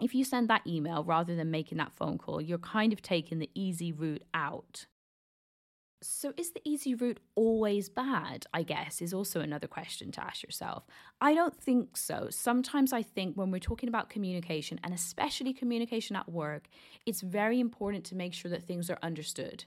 If 0.00 0.14
you 0.14 0.24
send 0.24 0.48
that 0.48 0.66
email 0.66 1.02
rather 1.04 1.34
than 1.34 1.50
making 1.50 1.78
that 1.78 1.92
phone 1.92 2.18
call, 2.18 2.40
you're 2.40 2.58
kind 2.58 2.92
of 2.92 3.02
taking 3.02 3.38
the 3.38 3.50
easy 3.54 3.92
route 3.92 4.22
out. 4.32 4.86
So, 6.00 6.32
is 6.36 6.52
the 6.52 6.60
easy 6.64 6.94
route 6.94 7.18
always 7.34 7.88
bad? 7.88 8.46
I 8.54 8.62
guess 8.62 9.02
is 9.02 9.12
also 9.12 9.40
another 9.40 9.66
question 9.66 10.12
to 10.12 10.24
ask 10.24 10.44
yourself. 10.44 10.84
I 11.20 11.34
don't 11.34 11.60
think 11.60 11.96
so. 11.96 12.28
Sometimes 12.30 12.92
I 12.92 13.02
think 13.02 13.34
when 13.36 13.50
we're 13.50 13.58
talking 13.58 13.88
about 13.88 14.08
communication, 14.08 14.78
and 14.84 14.94
especially 14.94 15.52
communication 15.52 16.14
at 16.14 16.28
work, 16.28 16.68
it's 17.04 17.20
very 17.20 17.58
important 17.58 18.04
to 18.06 18.14
make 18.14 18.32
sure 18.32 18.50
that 18.50 18.62
things 18.62 18.90
are 18.90 18.98
understood. 19.02 19.64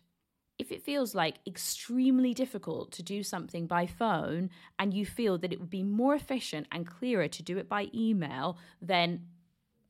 If 0.57 0.71
it 0.71 0.83
feels 0.83 1.13
like 1.13 1.39
extremely 1.45 2.33
difficult 2.33 2.93
to 2.93 3.03
do 3.03 3.23
something 3.23 3.67
by 3.67 3.85
phone 3.85 4.51
and 4.79 4.93
you 4.93 5.05
feel 5.05 5.37
that 5.39 5.51
it 5.51 5.59
would 5.59 5.69
be 5.69 5.83
more 5.83 6.15
efficient 6.15 6.67
and 6.71 6.87
clearer 6.87 7.27
to 7.27 7.43
do 7.43 7.57
it 7.57 7.67
by 7.67 7.89
email, 7.93 8.57
then 8.81 9.25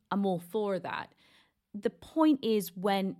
I'm 0.09 0.25
all 0.25 0.39
for 0.39 0.79
that. 0.79 1.13
The 1.73 1.89
point 1.89 2.39
is 2.43 2.75
when 2.75 3.17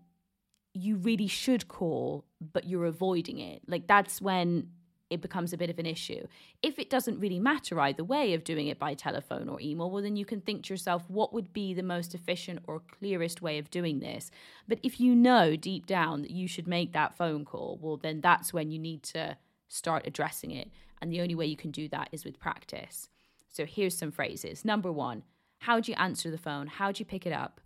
you 0.74 0.98
really 0.98 1.28
should 1.28 1.68
call, 1.68 2.25
but 2.54 2.66
you're 2.66 2.86
avoiding 2.86 3.40
it. 3.40 3.62
Like 3.68 3.88
that's 3.88 4.22
when 4.22 4.70
it 5.12 5.22
becomes 5.22 5.51
a 5.51 5.58
bit 5.58 5.70
of 5.70 5.78
an 5.78 5.86
issue. 5.86 6.25
If 6.63 6.80
it 6.80 6.90
doesn't 6.90 7.20
really 7.20 7.40
matter 7.40 7.80
either 7.82 8.04
way 8.04 8.34
of 8.34 8.46
doing 8.46 8.68
it 8.68 8.80
by 8.80 8.94
telephone 8.94 9.50
or 9.50 9.60
email, 9.60 9.92
well, 9.92 10.01
then 10.01 10.16
you 10.16 10.24
can 10.24 10.40
think 10.40 10.63
to 10.63 10.74
yourself, 10.74 11.04
what 11.10 11.34
would 11.34 11.51
be 11.51 11.74
the 11.74 11.84
most 11.84 12.16
efficient 12.16 12.60
or 12.66 12.82
clearest 12.98 13.42
way 13.42 13.58
of 13.58 13.70
doing 13.70 14.00
this? 14.00 14.32
But 14.70 14.80
if 14.84 15.01
you 15.01 15.13
know 15.13 15.58
deep 15.58 15.86
down 15.86 16.22
that 16.22 16.32
you 16.32 16.48
should 16.48 16.66
make 16.66 16.94
that 16.94 17.18
phone 17.18 17.44
call, 17.44 17.78
well, 17.82 17.98
then 17.98 18.22
that's 18.22 18.54
when 18.54 18.72
you 18.72 18.80
need 18.80 19.04
to 19.04 19.36
start 19.68 20.08
addressing 20.08 20.51
it. 20.51 20.72
And 21.01 21.12
the 21.12 21.20
only 21.20 21.36
way 21.36 21.46
you 21.46 21.58
can 21.58 21.72
do 21.72 21.90
that 21.90 22.08
is 22.13 22.24
with 22.24 22.40
practice. 22.40 23.10
So 23.50 23.66
here's 23.66 23.98
some 23.98 24.12
phrases. 24.12 24.63
Number 24.63 24.94
one, 24.94 25.24
how 25.60 25.82
do 25.82 25.92
you 25.92 25.98
answer 25.98 26.32
the 26.32 26.38
phone? 26.38 26.68
How 26.68 26.94
do 26.94 27.00
you 27.00 27.06
pick 27.06 27.25
it 27.25 27.34
up? 27.34 27.60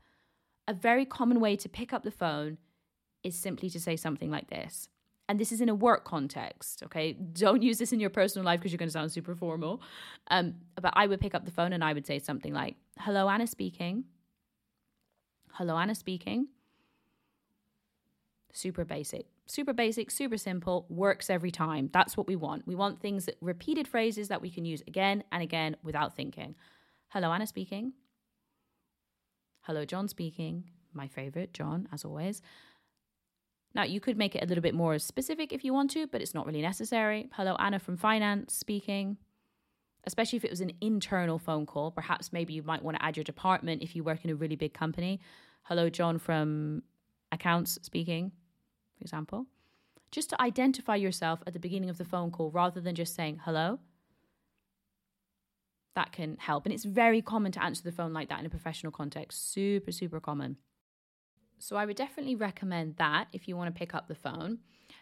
A 0.67 0.73
very 0.73 1.05
common 1.05 1.39
way 1.39 1.55
to 1.57 1.69
pick 1.69 1.93
up 1.93 2.03
the 2.03 2.09
phone 2.09 2.57
is 3.25 3.35
simply 3.35 3.69
to 3.71 3.79
say 3.79 3.95
something 3.95 4.29
like 4.29 4.49
this. 4.49 4.87
And 5.27 5.39
this 5.39 5.51
is 5.51 5.59
in 5.59 5.69
a 5.69 5.75
work 5.75 6.05
context, 6.05 6.83
okay? 6.83 7.13
Don't 7.13 7.63
use 7.63 7.79
this 7.79 7.91
in 7.91 7.99
your 7.99 8.11
personal 8.11 8.45
life 8.45 8.59
because 8.59 8.71
you're 8.71 8.77
going 8.77 8.89
to 8.89 8.93
sound 8.93 9.11
super 9.11 9.35
formal. 9.35 9.81
Um, 10.27 10.55
but 10.79 10.93
I 10.95 11.07
would 11.07 11.19
pick 11.19 11.33
up 11.33 11.45
the 11.45 11.51
phone 11.51 11.73
and 11.73 11.83
I 11.83 11.93
would 11.93 12.05
say 12.05 12.19
something 12.19 12.53
like, 12.53 12.75
Hello, 12.99 13.27
Anna 13.27 13.47
speaking. 13.47 14.05
Hello, 15.53 15.77
Anna 15.77 15.95
speaking. 15.95 16.47
Super 18.53 18.85
basic, 18.85 19.25
super 19.47 19.73
basic, 19.73 20.11
super 20.11 20.37
simple, 20.37 20.85
works 20.89 21.29
every 21.29 21.51
time. 21.51 21.89
That's 21.91 22.15
what 22.15 22.27
we 22.27 22.35
want. 22.35 22.65
We 22.67 22.75
want 22.75 23.01
things 23.01 23.25
that 23.25 23.35
repeated 23.41 23.87
phrases 23.87 24.29
that 24.29 24.41
we 24.41 24.49
can 24.49 24.63
use 24.63 24.81
again 24.87 25.23
and 25.31 25.41
again 25.43 25.75
without 25.83 26.15
thinking. 26.15 26.55
Hello, 27.09 27.31
Anna 27.31 27.47
speaking. 27.47 27.93
Hello, 29.61 29.83
John 29.83 30.07
speaking. 30.07 30.65
My 30.93 31.07
favorite, 31.07 31.53
John, 31.53 31.89
as 31.91 32.05
always. 32.05 32.41
Now, 33.75 33.83
you 33.83 33.99
could 33.99 34.17
make 34.17 34.35
it 34.35 34.43
a 34.43 34.45
little 34.47 34.61
bit 34.61 34.73
more 34.73 34.97
specific 34.97 35.51
if 35.51 35.65
you 35.65 35.73
want 35.73 35.91
to, 35.91 36.07
but 36.07 36.21
it's 36.21 36.33
not 36.33 36.45
really 36.45 36.61
necessary. 36.61 37.27
Hello, 37.33 37.57
Anna 37.59 37.77
from 37.77 37.97
finance 37.97 38.53
speaking. 38.53 39.17
Especially 40.05 40.37
if 40.37 40.45
it 40.45 40.51
was 40.51 40.61
an 40.61 40.71
internal 40.79 41.37
phone 41.37 41.65
call, 41.65 41.91
perhaps 41.91 42.31
maybe 42.31 42.53
you 42.53 42.63
might 42.63 42.83
want 42.83 42.95
to 42.97 43.03
add 43.03 43.17
your 43.17 43.25
department 43.25 43.81
if 43.81 43.95
you 43.95 44.03
work 44.03 44.23
in 44.23 44.29
a 44.29 44.35
really 44.35 44.55
big 44.55 44.73
company. 44.73 45.19
Hello, 45.63 45.89
John 45.89 46.19
from 46.19 46.83
accounts 47.31 47.77
speaking, 47.81 48.31
for 48.97 49.03
example. 49.03 49.47
Just 50.09 50.29
to 50.29 50.41
identify 50.41 50.95
yourself 50.95 51.41
at 51.45 51.51
the 51.51 51.59
beginning 51.59 51.89
of 51.89 51.97
the 51.97 52.05
phone 52.05 52.31
call 52.31 52.51
rather 52.51 52.79
than 52.79 52.95
just 52.95 53.13
saying 53.13 53.41
hello. 53.43 53.79
That 55.95 56.13
can 56.13 56.37
help. 56.39 56.65
And 56.65 56.73
it's 56.73 56.85
very 56.85 57.21
common 57.21 57.51
to 57.53 57.63
answer 57.63 57.83
the 57.83 57.91
phone 57.91 58.13
like 58.13 58.29
that 58.29 58.39
in 58.39 58.45
a 58.45 58.49
professional 58.49 58.91
context. 58.91 59.51
Super, 59.51 59.91
super 59.91 60.21
common. 60.21 60.57
So 61.59 61.75
I 61.75 61.85
would 61.85 61.95
definitely 61.95 62.35
recommend 62.35 62.97
that 62.97 63.27
if 63.33 63.47
you 63.47 63.55
want 63.55 63.73
to 63.73 63.77
pick 63.77 63.95
up 63.95 64.07
the 64.07 64.15
phone. 64.15 64.59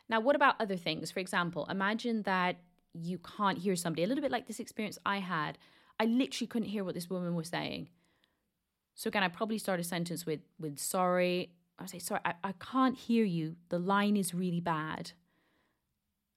Now, 0.10 0.20
what 0.20 0.36
about 0.36 0.56
other 0.60 0.78
things? 0.78 1.12
For 1.12 1.20
example, 1.20 1.66
imagine 1.70 2.24
that 2.24 2.58
you 2.94 3.18
can't 3.20 3.58
hear 3.58 3.76
somebody, 3.76 4.04
a 4.04 4.08
little 4.08 4.22
bit 4.22 4.32
like 4.32 4.48
this 4.48 4.60
experience 4.60 5.00
I 5.06 5.18
had. 5.18 5.58
I 6.00 6.06
literally 6.06 6.48
couldn't 6.48 6.70
hear 6.70 6.84
what 6.84 6.96
this 6.96 7.10
woman 7.10 7.36
was 7.36 7.48
saying. 7.48 7.90
So 8.96 9.08
again, 9.08 9.24
I 9.24 9.28
probably 9.28 9.58
start 9.58 9.80
a 9.80 9.84
sentence 9.84 10.26
with 10.26 10.42
with 10.60 10.78
sorry. 10.78 11.54
I 11.80 11.88
say, 11.88 12.00
sorry, 12.00 12.22
I, 12.24 12.34
I 12.44 12.54
can't 12.54 12.96
hear 12.96 13.26
you. 13.26 13.56
The 13.70 13.80
line 13.80 14.16
is 14.16 14.34
really 14.34 14.60
bad. 14.60 15.12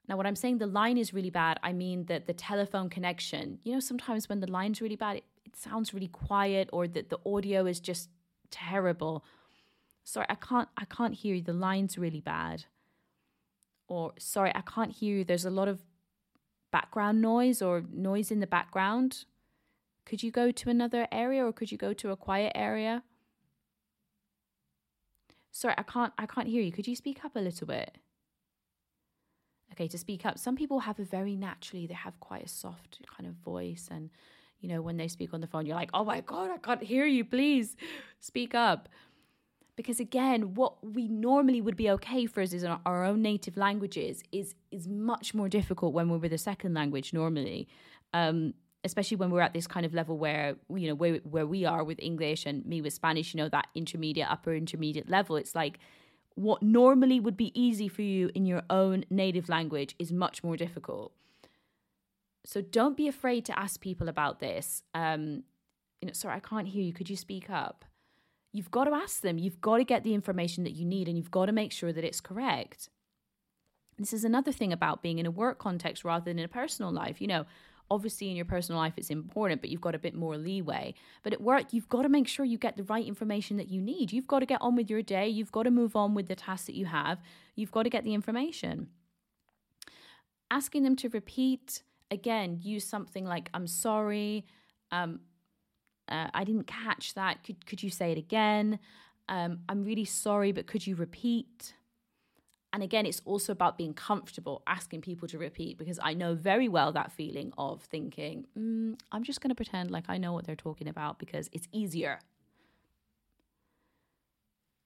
Now, 0.08 0.16
when 0.16 0.26
I'm 0.26 0.36
saying 0.36 0.58
the 0.58 0.66
line 0.66 0.96
is 0.96 1.12
really 1.12 1.30
bad, 1.30 1.58
I 1.62 1.72
mean 1.72 2.06
that 2.06 2.26
the 2.26 2.32
telephone 2.32 2.88
connection, 2.88 3.58
you 3.64 3.72
know, 3.74 3.80
sometimes 3.80 4.28
when 4.28 4.40
the 4.40 4.50
line's 4.50 4.80
really 4.80 4.96
bad, 4.96 5.16
it, 5.16 5.24
it 5.44 5.56
sounds 5.56 5.92
really 5.92 6.08
quiet 6.08 6.70
or 6.72 6.86
that 6.88 7.10
the 7.10 7.18
audio 7.26 7.66
is 7.66 7.80
just 7.80 8.08
terrible 8.50 9.24
sorry, 10.06 10.26
I 10.30 10.36
can't 10.36 10.68
I 10.78 10.84
can't 10.86 11.14
hear 11.14 11.34
you. 11.34 11.42
The 11.42 11.52
line's 11.52 11.98
really 11.98 12.20
bad. 12.20 12.64
Or 13.88 14.14
sorry, 14.18 14.52
I 14.54 14.62
can't 14.62 14.92
hear 14.92 15.18
you. 15.18 15.24
There's 15.24 15.44
a 15.44 15.50
lot 15.50 15.68
of 15.68 15.80
background 16.72 17.20
noise 17.20 17.60
or 17.60 17.84
noise 17.92 18.30
in 18.30 18.40
the 18.40 18.46
background. 18.46 19.24
Could 20.06 20.22
you 20.22 20.30
go 20.30 20.50
to 20.52 20.70
another 20.70 21.06
area 21.12 21.44
or 21.44 21.52
could 21.52 21.72
you 21.72 21.78
go 21.78 21.92
to 21.92 22.10
a 22.10 22.16
quiet 22.16 22.52
area? 22.54 23.02
Sorry, 25.50 25.74
I 25.76 25.82
can't 25.82 26.12
I 26.16 26.26
can't 26.26 26.48
hear 26.48 26.62
you. 26.62 26.72
Could 26.72 26.86
you 26.86 26.96
speak 26.96 27.24
up 27.24 27.34
a 27.34 27.40
little 27.40 27.66
bit? 27.66 27.98
Okay, 29.72 29.88
to 29.88 29.98
speak 29.98 30.24
up. 30.24 30.38
Some 30.38 30.56
people 30.56 30.80
have 30.80 30.98
a 31.00 31.04
very 31.04 31.36
naturally, 31.36 31.86
they 31.86 31.94
have 31.94 32.18
quite 32.20 32.44
a 32.44 32.48
soft 32.48 33.00
kind 33.14 33.28
of 33.28 33.34
voice 33.34 33.88
and 33.90 34.10
you 34.60 34.70
know, 34.70 34.80
when 34.80 34.96
they 34.96 35.06
speak 35.06 35.34
on 35.34 35.42
the 35.42 35.46
phone, 35.46 35.66
you're 35.66 35.76
like, 35.76 35.90
"Oh 35.92 36.02
my 36.02 36.22
god, 36.22 36.50
I 36.50 36.56
can't 36.56 36.82
hear 36.82 37.04
you. 37.04 37.24
Please 37.24 37.76
speak 38.20 38.54
up." 38.54 38.88
Because 39.76 40.00
again 40.00 40.54
what 40.54 40.72
we 40.84 41.06
normally 41.08 41.60
would 41.60 41.76
be 41.76 41.90
okay 41.90 42.26
for 42.26 42.40
us 42.40 42.52
is 42.52 42.64
our 42.64 43.04
own 43.04 43.22
native 43.22 43.56
languages 43.56 44.22
is 44.32 44.54
is 44.70 44.88
much 44.88 45.34
more 45.34 45.48
difficult 45.48 45.92
when 45.92 46.08
we're 46.08 46.18
with 46.18 46.32
a 46.32 46.38
second 46.38 46.74
language 46.74 47.12
normally. 47.12 47.68
Um, 48.12 48.54
especially 48.84 49.16
when 49.16 49.30
we're 49.30 49.40
at 49.40 49.52
this 49.52 49.66
kind 49.66 49.84
of 49.84 49.92
level 49.94 50.16
where 50.16 50.54
you 50.72 50.88
know 50.88 50.94
where, 50.94 51.16
where 51.16 51.46
we 51.46 51.64
are 51.64 51.82
with 51.82 51.98
english 52.00 52.46
and 52.46 52.64
me 52.66 52.80
with 52.80 52.92
spanish 52.92 53.34
you 53.34 53.38
know 53.38 53.48
that 53.48 53.66
intermediate 53.74 54.30
upper 54.30 54.54
intermediate 54.54 55.08
level 55.10 55.34
it's 55.34 55.56
like 55.56 55.80
what 56.36 56.62
normally 56.62 57.18
would 57.18 57.36
be 57.36 57.50
easy 57.60 57.88
for 57.88 58.02
you 58.02 58.30
in 58.34 58.46
your 58.46 58.62
own 58.70 59.04
native 59.10 59.48
language 59.48 59.96
is 59.98 60.12
much 60.12 60.44
more 60.44 60.56
difficult. 60.56 61.12
So 62.44 62.60
don't 62.60 62.96
be 62.96 63.08
afraid 63.08 63.44
to 63.46 63.58
ask 63.58 63.80
people 63.80 64.08
about 64.08 64.38
this. 64.38 64.84
Um, 64.94 65.42
you 66.00 66.06
know 66.06 66.12
sorry 66.12 66.36
i 66.36 66.40
can't 66.40 66.68
hear 66.68 66.82
you. 66.82 66.92
Could 66.92 67.08
you 67.10 67.16
speak 67.16 67.48
up 67.50 67.84
you've 68.52 68.70
got 68.70 68.84
to 68.84 68.92
ask 68.92 69.20
them. 69.20 69.38
You've 69.38 69.60
got 69.60 69.78
to 69.78 69.84
get 69.84 70.04
the 70.04 70.14
information 70.14 70.64
that 70.64 70.74
you 70.74 70.84
need 70.84 71.08
and 71.08 71.16
you've 71.16 71.30
got 71.30 71.46
to 71.46 71.52
make 71.52 71.72
sure 71.72 71.92
that 71.92 72.04
it's 72.04 72.20
correct. 72.20 72.88
This 73.98 74.12
is 74.12 74.24
another 74.24 74.52
thing 74.52 74.72
about 74.72 75.02
being 75.02 75.18
in 75.18 75.26
a 75.26 75.30
work 75.30 75.58
context 75.58 76.04
rather 76.04 76.24
than 76.24 76.38
in 76.38 76.44
a 76.44 76.48
personal 76.48 76.92
life. 76.92 77.20
You 77.20 77.28
know, 77.28 77.46
obviously 77.90 78.30
in 78.30 78.36
your 78.36 78.44
personal 78.44 78.80
life 78.80 78.94
it's 78.96 79.10
important, 79.10 79.60
but 79.60 79.70
you've 79.70 79.80
got 79.80 79.94
a 79.94 79.98
bit 79.98 80.14
more 80.14 80.36
leeway. 80.36 80.94
But 81.22 81.32
at 81.32 81.40
work, 81.40 81.72
you've 81.72 81.88
got 81.88 82.02
to 82.02 82.08
make 82.08 82.28
sure 82.28 82.44
you 82.44 82.58
get 82.58 82.76
the 82.76 82.84
right 82.84 83.06
information 83.06 83.56
that 83.56 83.68
you 83.70 83.80
need. 83.80 84.12
You've 84.12 84.26
got 84.26 84.40
to 84.40 84.46
get 84.46 84.60
on 84.60 84.76
with 84.76 84.90
your 84.90 85.02
day. 85.02 85.28
You've 85.28 85.52
got 85.52 85.64
to 85.64 85.70
move 85.70 85.96
on 85.96 86.14
with 86.14 86.28
the 86.28 86.36
tasks 86.36 86.66
that 86.66 86.76
you 86.76 86.86
have. 86.86 87.18
You've 87.54 87.72
got 87.72 87.84
to 87.84 87.90
get 87.90 88.04
the 88.04 88.14
information. 88.14 88.88
Asking 90.50 90.82
them 90.82 90.96
to 90.96 91.08
repeat, 91.08 91.82
again, 92.10 92.60
use 92.62 92.84
something 92.84 93.24
like, 93.24 93.50
I'm 93.52 93.66
sorry. 93.66 94.46
Um, 94.92 95.20
uh, 96.08 96.28
I 96.32 96.44
didn't 96.44 96.66
catch 96.66 97.14
that. 97.14 97.42
Could, 97.44 97.66
could 97.66 97.82
you 97.82 97.90
say 97.90 98.12
it 98.12 98.18
again? 98.18 98.78
Um, 99.28 99.60
I'm 99.68 99.84
really 99.84 100.04
sorry, 100.04 100.52
but 100.52 100.66
could 100.66 100.86
you 100.86 100.94
repeat? 100.94 101.74
And 102.72 102.82
again, 102.82 103.06
it's 103.06 103.22
also 103.24 103.52
about 103.52 103.78
being 103.78 103.94
comfortable 103.94 104.62
asking 104.66 105.00
people 105.00 105.26
to 105.28 105.38
repeat 105.38 105.78
because 105.78 105.98
I 106.02 106.14
know 106.14 106.34
very 106.34 106.68
well 106.68 106.92
that 106.92 107.10
feeling 107.10 107.52
of 107.56 107.82
thinking, 107.82 108.46
mm, 108.56 108.98
I'm 109.10 109.24
just 109.24 109.40
going 109.40 109.48
to 109.48 109.54
pretend 109.54 109.90
like 109.90 110.04
I 110.08 110.18
know 110.18 110.32
what 110.32 110.46
they're 110.46 110.54
talking 110.54 110.86
about 110.88 111.18
because 111.18 111.48
it's 111.52 111.66
easier. 111.72 112.20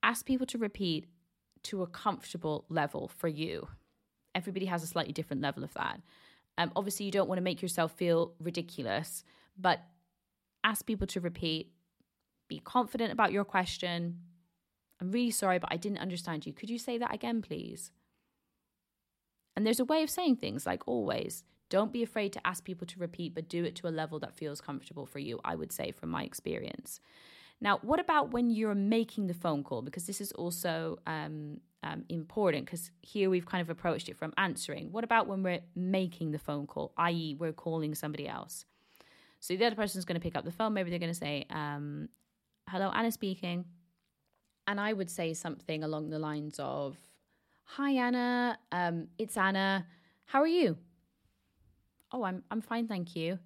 Ask 0.02 0.24
people 0.24 0.46
to 0.46 0.58
repeat 0.58 1.06
to 1.64 1.82
a 1.82 1.86
comfortable 1.86 2.64
level 2.68 3.10
for 3.18 3.28
you. 3.28 3.68
Everybody 4.34 4.66
has 4.66 4.82
a 4.82 4.86
slightly 4.86 5.12
different 5.12 5.42
level 5.42 5.64
of 5.64 5.74
that. 5.74 6.00
Um, 6.56 6.72
obviously, 6.76 7.06
you 7.06 7.12
don't 7.12 7.28
want 7.28 7.38
to 7.38 7.42
make 7.42 7.60
yourself 7.60 7.92
feel 7.92 8.34
ridiculous, 8.40 9.24
but 9.58 9.82
ask 10.64 10.86
people 10.86 11.06
to 11.08 11.20
repeat, 11.20 11.70
be 12.48 12.58
confident 12.58 13.12
about 13.12 13.32
your 13.32 13.44
question. 13.44 14.18
I'm 15.00 15.10
really 15.10 15.30
sorry, 15.30 15.58
but 15.58 15.72
I 15.72 15.76
didn't 15.76 15.98
understand 15.98 16.46
you. 16.46 16.52
Could 16.52 16.70
you 16.70 16.78
say 16.78 16.98
that 16.98 17.14
again, 17.14 17.42
please? 17.42 17.90
And 19.56 19.66
there's 19.66 19.80
a 19.80 19.84
way 19.84 20.02
of 20.02 20.10
saying 20.10 20.36
things 20.36 20.66
like 20.66 20.86
always. 20.86 21.44
Don't 21.68 21.92
be 21.92 22.02
afraid 22.02 22.32
to 22.32 22.46
ask 22.46 22.64
people 22.64 22.86
to 22.88 22.98
repeat, 22.98 23.34
but 23.34 23.48
do 23.48 23.64
it 23.64 23.76
to 23.76 23.88
a 23.88 23.90
level 23.90 24.18
that 24.20 24.34
feels 24.34 24.60
comfortable 24.60 25.06
for 25.06 25.20
you, 25.20 25.40
I 25.44 25.54
would 25.54 25.72
say, 25.72 25.92
from 25.92 26.10
my 26.10 26.24
experience. 26.24 27.00
Now, 27.60 27.78
what 27.82 28.00
about 28.00 28.32
when 28.32 28.50
you're 28.50 28.74
making 28.74 29.26
the 29.26 29.34
phone 29.34 29.62
call? 29.62 29.82
Because 29.82 30.06
this 30.06 30.20
is 30.20 30.32
also 30.32 30.98
um, 31.06 31.60
um, 31.82 32.04
important 32.08 32.64
because 32.64 32.90
here 33.02 33.30
we've 33.30 33.46
kind 33.46 33.60
of 33.62 33.70
approached 33.70 34.08
it 34.08 34.16
from 34.16 34.32
answering. 34.36 34.92
What 34.92 35.04
about 35.04 35.26
when 35.26 35.42
we're 35.42 35.60
making 35.76 36.32
the 36.32 36.38
phone 36.38 36.66
call, 36.66 36.92
i.e., 36.96 37.36
we're 37.38 37.52
calling 37.52 37.94
somebody 37.94 38.26
else? 38.26 38.64
So 39.40 39.56
the 39.56 39.64
other 39.64 39.76
person's 39.76 40.04
going 40.04 40.20
to 40.20 40.22
pick 40.22 40.36
up 40.36 40.44
the 40.44 40.52
phone. 40.52 40.74
Maybe 40.74 40.90
they're 40.90 40.98
going 40.98 41.12
to 41.12 41.18
say, 41.18 41.46
um, 41.50 42.08
Hello, 42.68 42.90
Anna 42.94 43.10
speaking. 43.10 43.64
And 44.66 44.78
I 44.78 44.92
would 44.92 45.10
say 45.10 45.34
something 45.34 45.82
along 45.82 46.10
the 46.10 46.18
lines 46.18 46.56
of, 46.58 46.96
Hi, 47.64 47.92
Anna. 47.92 48.58
Um, 48.70 49.08
it's 49.18 49.36
Anna. 49.36 49.86
How 50.26 50.40
are 50.40 50.46
you? 50.46 50.76
Oh, 52.12 52.22
I'm, 52.22 52.42
I'm 52.50 52.60
fine, 52.60 52.86
thank 52.86 53.16
you. 53.16 53.38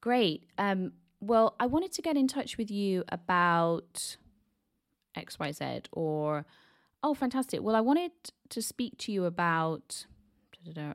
Great. 0.00 0.44
Um, 0.58 0.92
well, 1.20 1.56
I 1.58 1.66
wanted 1.66 1.92
to 1.92 2.02
get 2.02 2.16
in 2.16 2.28
touch 2.28 2.58
with 2.58 2.70
you 2.70 3.02
about 3.08 4.16
XYZ 5.16 5.86
or, 5.92 6.44
oh, 7.02 7.14
fantastic. 7.14 7.62
Well, 7.62 7.74
I 7.74 7.80
wanted 7.80 8.12
to 8.50 8.60
speak 8.60 8.98
to 8.98 9.12
you 9.12 9.24
about, 9.24 10.04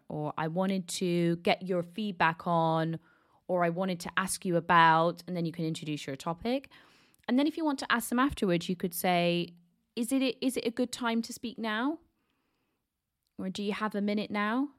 or 0.09 0.33
I 0.37 0.47
wanted 0.47 0.87
to 0.89 1.37
get 1.37 1.63
your 1.63 1.81
feedback 1.81 2.45
on, 2.45 2.99
or 3.51 3.65
I 3.65 3.69
wanted 3.69 3.99
to 3.99 4.11
ask 4.15 4.45
you 4.45 4.55
about, 4.55 5.23
and 5.27 5.35
then 5.35 5.45
you 5.45 5.51
can 5.51 5.65
introduce 5.65 6.07
your 6.07 6.15
topic. 6.15 6.69
And 7.27 7.37
then 7.37 7.47
if 7.47 7.57
you 7.57 7.65
want 7.65 7.79
to 7.79 7.91
ask 7.91 8.07
them 8.07 8.17
afterwards, 8.17 8.69
you 8.69 8.77
could 8.77 8.93
say, 8.93 9.49
is 9.97 10.13
it, 10.13 10.37
is 10.41 10.55
it 10.55 10.65
a 10.65 10.71
good 10.71 10.89
time 10.89 11.21
to 11.23 11.33
speak 11.33 11.59
now? 11.59 11.99
Or 13.37 13.49
do 13.49 13.61
you 13.61 13.73
have 13.73 13.93
a 13.93 13.99
minute 13.99 14.31
now? 14.31 14.69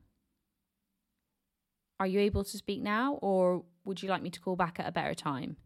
Are 2.00 2.06
you 2.06 2.20
able 2.20 2.44
to 2.44 2.56
speak 2.56 2.80
now? 2.80 3.18
Or 3.20 3.62
would 3.84 4.02
you 4.02 4.08
like 4.08 4.22
me 4.22 4.30
to 4.30 4.40
call 4.40 4.56
back 4.56 4.80
at 4.80 4.88
a 4.88 4.92
better 4.92 5.12
time? 5.12 5.58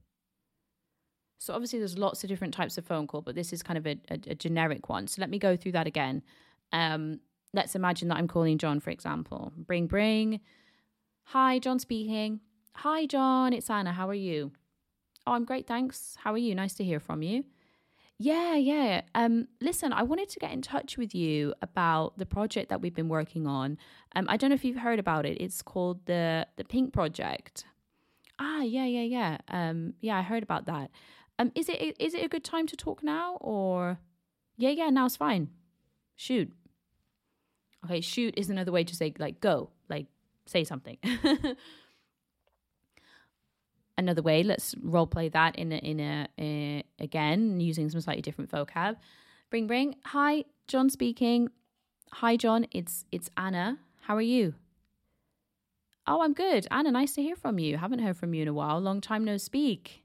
So 1.38 1.54
obviously 1.54 1.78
there's 1.78 1.96
lots 1.96 2.24
of 2.24 2.28
different 2.28 2.54
types 2.54 2.76
of 2.76 2.84
phone 2.84 3.06
call, 3.06 3.22
but 3.22 3.36
this 3.36 3.52
is 3.52 3.62
kind 3.62 3.78
of 3.78 3.86
a, 3.86 4.00
a, 4.10 4.18
a 4.32 4.34
generic 4.34 4.88
one. 4.88 5.06
So 5.06 5.20
let 5.20 5.30
me 5.30 5.38
go 5.38 5.54
through 5.54 5.72
that 5.72 5.86
again. 5.86 6.24
Um, 6.72 7.20
let's 7.54 7.76
imagine 7.76 8.08
that 8.08 8.16
I'm 8.16 8.26
calling 8.26 8.58
John, 8.58 8.80
for 8.80 8.90
example. 8.90 9.52
Bring, 9.56 9.86
bring. 9.86 10.40
Hi, 11.26 11.60
John 11.60 11.78
speaking. 11.78 12.40
Hi, 12.80 13.06
John. 13.06 13.54
It's 13.54 13.70
Anna. 13.70 13.90
How 13.90 14.06
are 14.06 14.14
you? 14.14 14.52
Oh, 15.26 15.32
I'm 15.32 15.46
great. 15.46 15.66
Thanks. 15.66 16.14
How 16.22 16.34
are 16.34 16.38
you? 16.38 16.54
Nice 16.54 16.74
to 16.74 16.84
hear 16.84 17.00
from 17.00 17.22
you. 17.22 17.44
Yeah, 18.18 18.54
yeah. 18.56 19.00
Um, 19.14 19.48
listen, 19.62 19.94
I 19.94 20.02
wanted 20.02 20.28
to 20.28 20.38
get 20.38 20.52
in 20.52 20.60
touch 20.60 20.98
with 20.98 21.14
you 21.14 21.54
about 21.62 22.18
the 22.18 22.26
project 22.26 22.68
that 22.68 22.82
we've 22.82 22.94
been 22.94 23.08
working 23.08 23.46
on. 23.46 23.78
Um, 24.14 24.26
I 24.28 24.36
don't 24.36 24.50
know 24.50 24.54
if 24.54 24.64
you've 24.64 24.76
heard 24.76 24.98
about 24.98 25.24
it. 25.24 25.40
It's 25.40 25.62
called 25.62 26.04
the 26.04 26.46
the 26.56 26.64
Pink 26.64 26.92
Project. 26.92 27.64
Ah, 28.38 28.60
yeah, 28.60 28.84
yeah, 28.84 29.02
yeah. 29.02 29.38
Um, 29.48 29.94
yeah, 30.00 30.18
I 30.18 30.22
heard 30.22 30.42
about 30.42 30.66
that. 30.66 30.90
Um, 31.38 31.52
is 31.54 31.70
it 31.70 31.96
is 31.98 32.12
it 32.12 32.24
a 32.24 32.28
good 32.28 32.44
time 32.44 32.66
to 32.66 32.76
talk 32.76 33.02
now 33.02 33.36
or? 33.40 33.98
Yeah, 34.58 34.70
yeah. 34.70 34.90
Now 34.90 35.06
it's 35.06 35.16
fine. 35.16 35.48
Shoot. 36.14 36.52
Okay, 37.86 38.02
shoot 38.02 38.34
is 38.36 38.50
another 38.50 38.72
way 38.72 38.84
to 38.84 38.94
say 38.94 39.14
like 39.18 39.40
go, 39.40 39.70
like 39.88 40.08
say 40.44 40.62
something. 40.62 40.98
another 43.98 44.22
way, 44.22 44.42
let's 44.42 44.74
role 44.82 45.06
play 45.06 45.28
that 45.28 45.56
in 45.56 45.72
a, 45.72 45.76
in 45.76 46.00
a, 46.00 46.28
a 46.38 46.84
again 46.98 47.60
using 47.60 47.88
some 47.90 48.00
slightly 48.00 48.22
different 48.22 48.50
vocab. 48.50 48.96
Bring, 49.50 49.66
bring. 49.66 49.96
Hi, 50.06 50.44
John 50.66 50.90
speaking. 50.90 51.50
Hi, 52.12 52.36
John. 52.36 52.66
It's 52.70 53.04
it's 53.12 53.30
Anna. 53.36 53.78
How 54.02 54.16
are 54.16 54.22
you? 54.22 54.54
Oh, 56.06 56.22
I'm 56.22 56.34
good. 56.34 56.66
Anna, 56.70 56.92
nice 56.92 57.14
to 57.14 57.22
hear 57.22 57.34
from 57.34 57.58
you. 57.58 57.78
Haven't 57.78 57.98
heard 57.98 58.16
from 58.16 58.32
you 58.32 58.42
in 58.42 58.48
a 58.48 58.52
while. 58.52 58.80
Long 58.80 59.00
time 59.00 59.24
no 59.24 59.36
speak. 59.36 60.04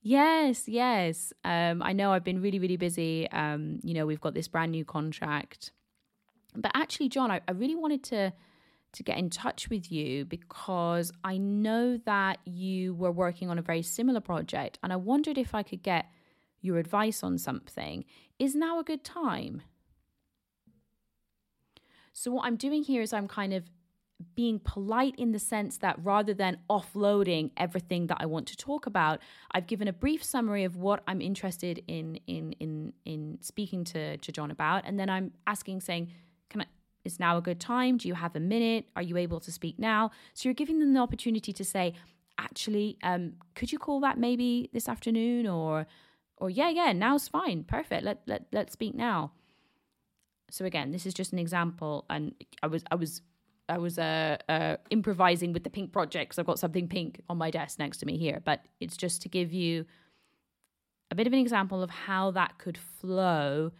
Yes, 0.00 0.68
yes. 0.68 1.32
Um, 1.44 1.80
I 1.80 1.92
know 1.92 2.12
I've 2.12 2.24
been 2.24 2.42
really, 2.42 2.58
really 2.58 2.76
busy. 2.76 3.30
Um, 3.30 3.78
you 3.84 3.94
know, 3.94 4.04
we've 4.04 4.20
got 4.20 4.34
this 4.34 4.48
brand 4.48 4.72
new 4.72 4.84
contract. 4.84 5.70
But 6.56 6.72
actually, 6.74 7.08
John, 7.08 7.30
I, 7.30 7.40
I 7.46 7.52
really 7.52 7.76
wanted 7.76 8.02
to 8.04 8.32
to 8.92 9.02
get 9.02 9.18
in 9.18 9.30
touch 9.30 9.70
with 9.70 9.90
you 9.90 10.24
because 10.24 11.12
I 11.24 11.38
know 11.38 11.98
that 12.04 12.38
you 12.44 12.94
were 12.94 13.12
working 13.12 13.48
on 13.48 13.58
a 13.58 13.62
very 13.62 13.82
similar 13.82 14.20
project 14.20 14.78
and 14.82 14.92
I 14.92 14.96
wondered 14.96 15.38
if 15.38 15.54
I 15.54 15.62
could 15.62 15.82
get 15.82 16.06
your 16.60 16.78
advice 16.78 17.22
on 17.22 17.38
something. 17.38 18.04
Is 18.38 18.54
now 18.54 18.78
a 18.78 18.84
good 18.84 19.04
time? 19.04 19.62
So, 22.12 22.30
what 22.30 22.44
I'm 22.44 22.56
doing 22.56 22.84
here 22.84 23.02
is 23.02 23.12
I'm 23.12 23.28
kind 23.28 23.52
of 23.52 23.64
being 24.34 24.60
polite 24.60 25.14
in 25.18 25.32
the 25.32 25.38
sense 25.38 25.78
that 25.78 25.96
rather 26.02 26.32
than 26.32 26.58
offloading 26.70 27.50
everything 27.56 28.06
that 28.06 28.18
I 28.20 28.26
want 28.26 28.46
to 28.48 28.56
talk 28.56 28.86
about, 28.86 29.20
I've 29.50 29.66
given 29.66 29.88
a 29.88 29.92
brief 29.92 30.22
summary 30.22 30.64
of 30.64 30.76
what 30.76 31.02
I'm 31.06 31.20
interested 31.20 31.82
in 31.88 32.20
in 32.26 32.52
in 32.52 32.92
in 33.04 33.38
speaking 33.40 33.84
to, 33.84 34.16
to 34.18 34.32
John 34.32 34.50
about, 34.50 34.84
and 34.86 34.98
then 34.98 35.10
I'm 35.10 35.32
asking, 35.46 35.80
saying, 35.80 36.12
"Can 36.50 36.62
I? 36.62 36.66
Is 37.04 37.18
now 37.18 37.36
a 37.36 37.42
good 37.42 37.60
time? 37.60 37.96
Do 37.96 38.08
you 38.08 38.14
have 38.14 38.36
a 38.36 38.40
minute? 38.40 38.86
Are 38.94 39.02
you 39.02 39.16
able 39.16 39.40
to 39.40 39.52
speak 39.52 39.78
now?" 39.78 40.10
So 40.34 40.48
you're 40.48 40.54
giving 40.54 40.78
them 40.78 40.92
the 40.92 41.00
opportunity 41.00 41.52
to 41.52 41.64
say, 41.64 41.94
"Actually, 42.38 42.98
um, 43.02 43.34
could 43.54 43.72
you 43.72 43.78
call 43.78 44.00
that 44.00 44.18
maybe 44.18 44.70
this 44.72 44.88
afternoon?" 44.88 45.46
or 45.46 45.86
or 46.36 46.50
yeah, 46.50 46.70
yeah, 46.70 46.92
now's 46.92 47.28
fine, 47.28 47.64
perfect. 47.64 48.04
Let 48.04 48.22
let 48.26 48.46
let's 48.52 48.72
speak 48.72 48.94
now. 48.94 49.32
So 50.50 50.64
again, 50.64 50.90
this 50.90 51.06
is 51.06 51.14
just 51.14 51.32
an 51.32 51.38
example, 51.38 52.04
and 52.10 52.34
I 52.62 52.66
was 52.66 52.84
I 52.90 52.96
was 52.96 53.22
I 53.68 53.78
was 53.78 53.98
uh, 53.98 54.36
uh, 54.48 54.76
improvising 54.90 55.52
with 55.52 55.64
the 55.64 55.70
pink 55.70 55.92
project 55.92 56.30
because 56.30 56.38
I've 56.38 56.46
got 56.46 56.58
something 56.58 56.88
pink 56.88 57.22
on 57.28 57.38
my 57.38 57.50
desk 57.50 57.78
next 57.78 57.98
to 57.98 58.06
me 58.06 58.18
here. 58.18 58.42
But 58.44 58.64
it's 58.80 58.96
just 58.96 59.22
to 59.22 59.28
give 59.28 59.52
you 59.52 59.86
a 61.10 61.14
bit 61.14 61.26
of 61.26 61.32
an 61.32 61.38
example 61.38 61.82
of 61.82 61.90
how 61.90 62.32
that 62.32 62.58
could 62.58 62.76
flow 62.76 63.72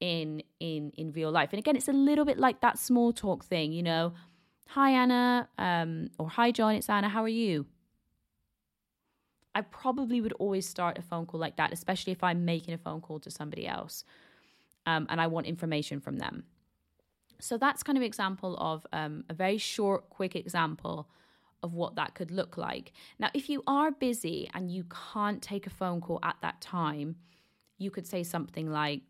in 0.00 0.42
in 0.60 0.92
in 0.96 1.12
real 1.12 1.30
life. 1.30 1.50
And 1.52 1.58
again, 1.58 1.76
it's 1.76 1.88
a 1.88 1.92
little 1.92 2.24
bit 2.24 2.38
like 2.38 2.60
that 2.60 2.78
small 2.78 3.12
talk 3.12 3.44
thing, 3.44 3.72
you 3.72 3.82
know. 3.82 4.12
Hi 4.68 4.90
Anna, 4.90 5.48
um, 5.58 6.10
or 6.18 6.28
hi 6.28 6.50
John, 6.50 6.74
it's 6.74 6.88
Anna. 6.88 7.08
How 7.08 7.22
are 7.22 7.28
you? 7.28 7.66
I 9.54 9.60
probably 9.60 10.20
would 10.20 10.32
always 10.34 10.66
start 10.68 10.98
a 10.98 11.02
phone 11.02 11.26
call 11.26 11.38
like 11.38 11.56
that, 11.56 11.72
especially 11.72 12.12
if 12.12 12.24
I'm 12.24 12.44
making 12.44 12.74
a 12.74 12.78
phone 12.78 13.00
call 13.00 13.20
to 13.20 13.30
somebody 13.30 13.66
else, 13.66 14.04
um, 14.86 15.06
and 15.08 15.20
I 15.20 15.28
want 15.28 15.46
information 15.46 16.00
from 16.00 16.16
them. 16.18 16.44
So 17.40 17.58
that's 17.58 17.82
kind 17.82 17.98
of 17.98 18.02
example 18.02 18.56
of 18.56 18.86
um, 18.92 19.24
a 19.28 19.34
very 19.34 19.58
short, 19.58 20.08
quick 20.10 20.34
example 20.34 21.08
of 21.62 21.72
what 21.72 21.94
that 21.96 22.14
could 22.14 22.30
look 22.30 22.56
like. 22.56 22.92
Now, 23.18 23.30
if 23.32 23.48
you 23.48 23.62
are 23.66 23.90
busy 23.90 24.50
and 24.54 24.70
you 24.70 24.84
can't 25.12 25.40
take 25.42 25.66
a 25.66 25.70
phone 25.70 26.00
call 26.00 26.20
at 26.22 26.36
that 26.42 26.60
time, 26.60 27.16
you 27.78 27.90
could 27.90 28.06
say 28.06 28.22
something 28.22 28.70
like, 28.70 29.02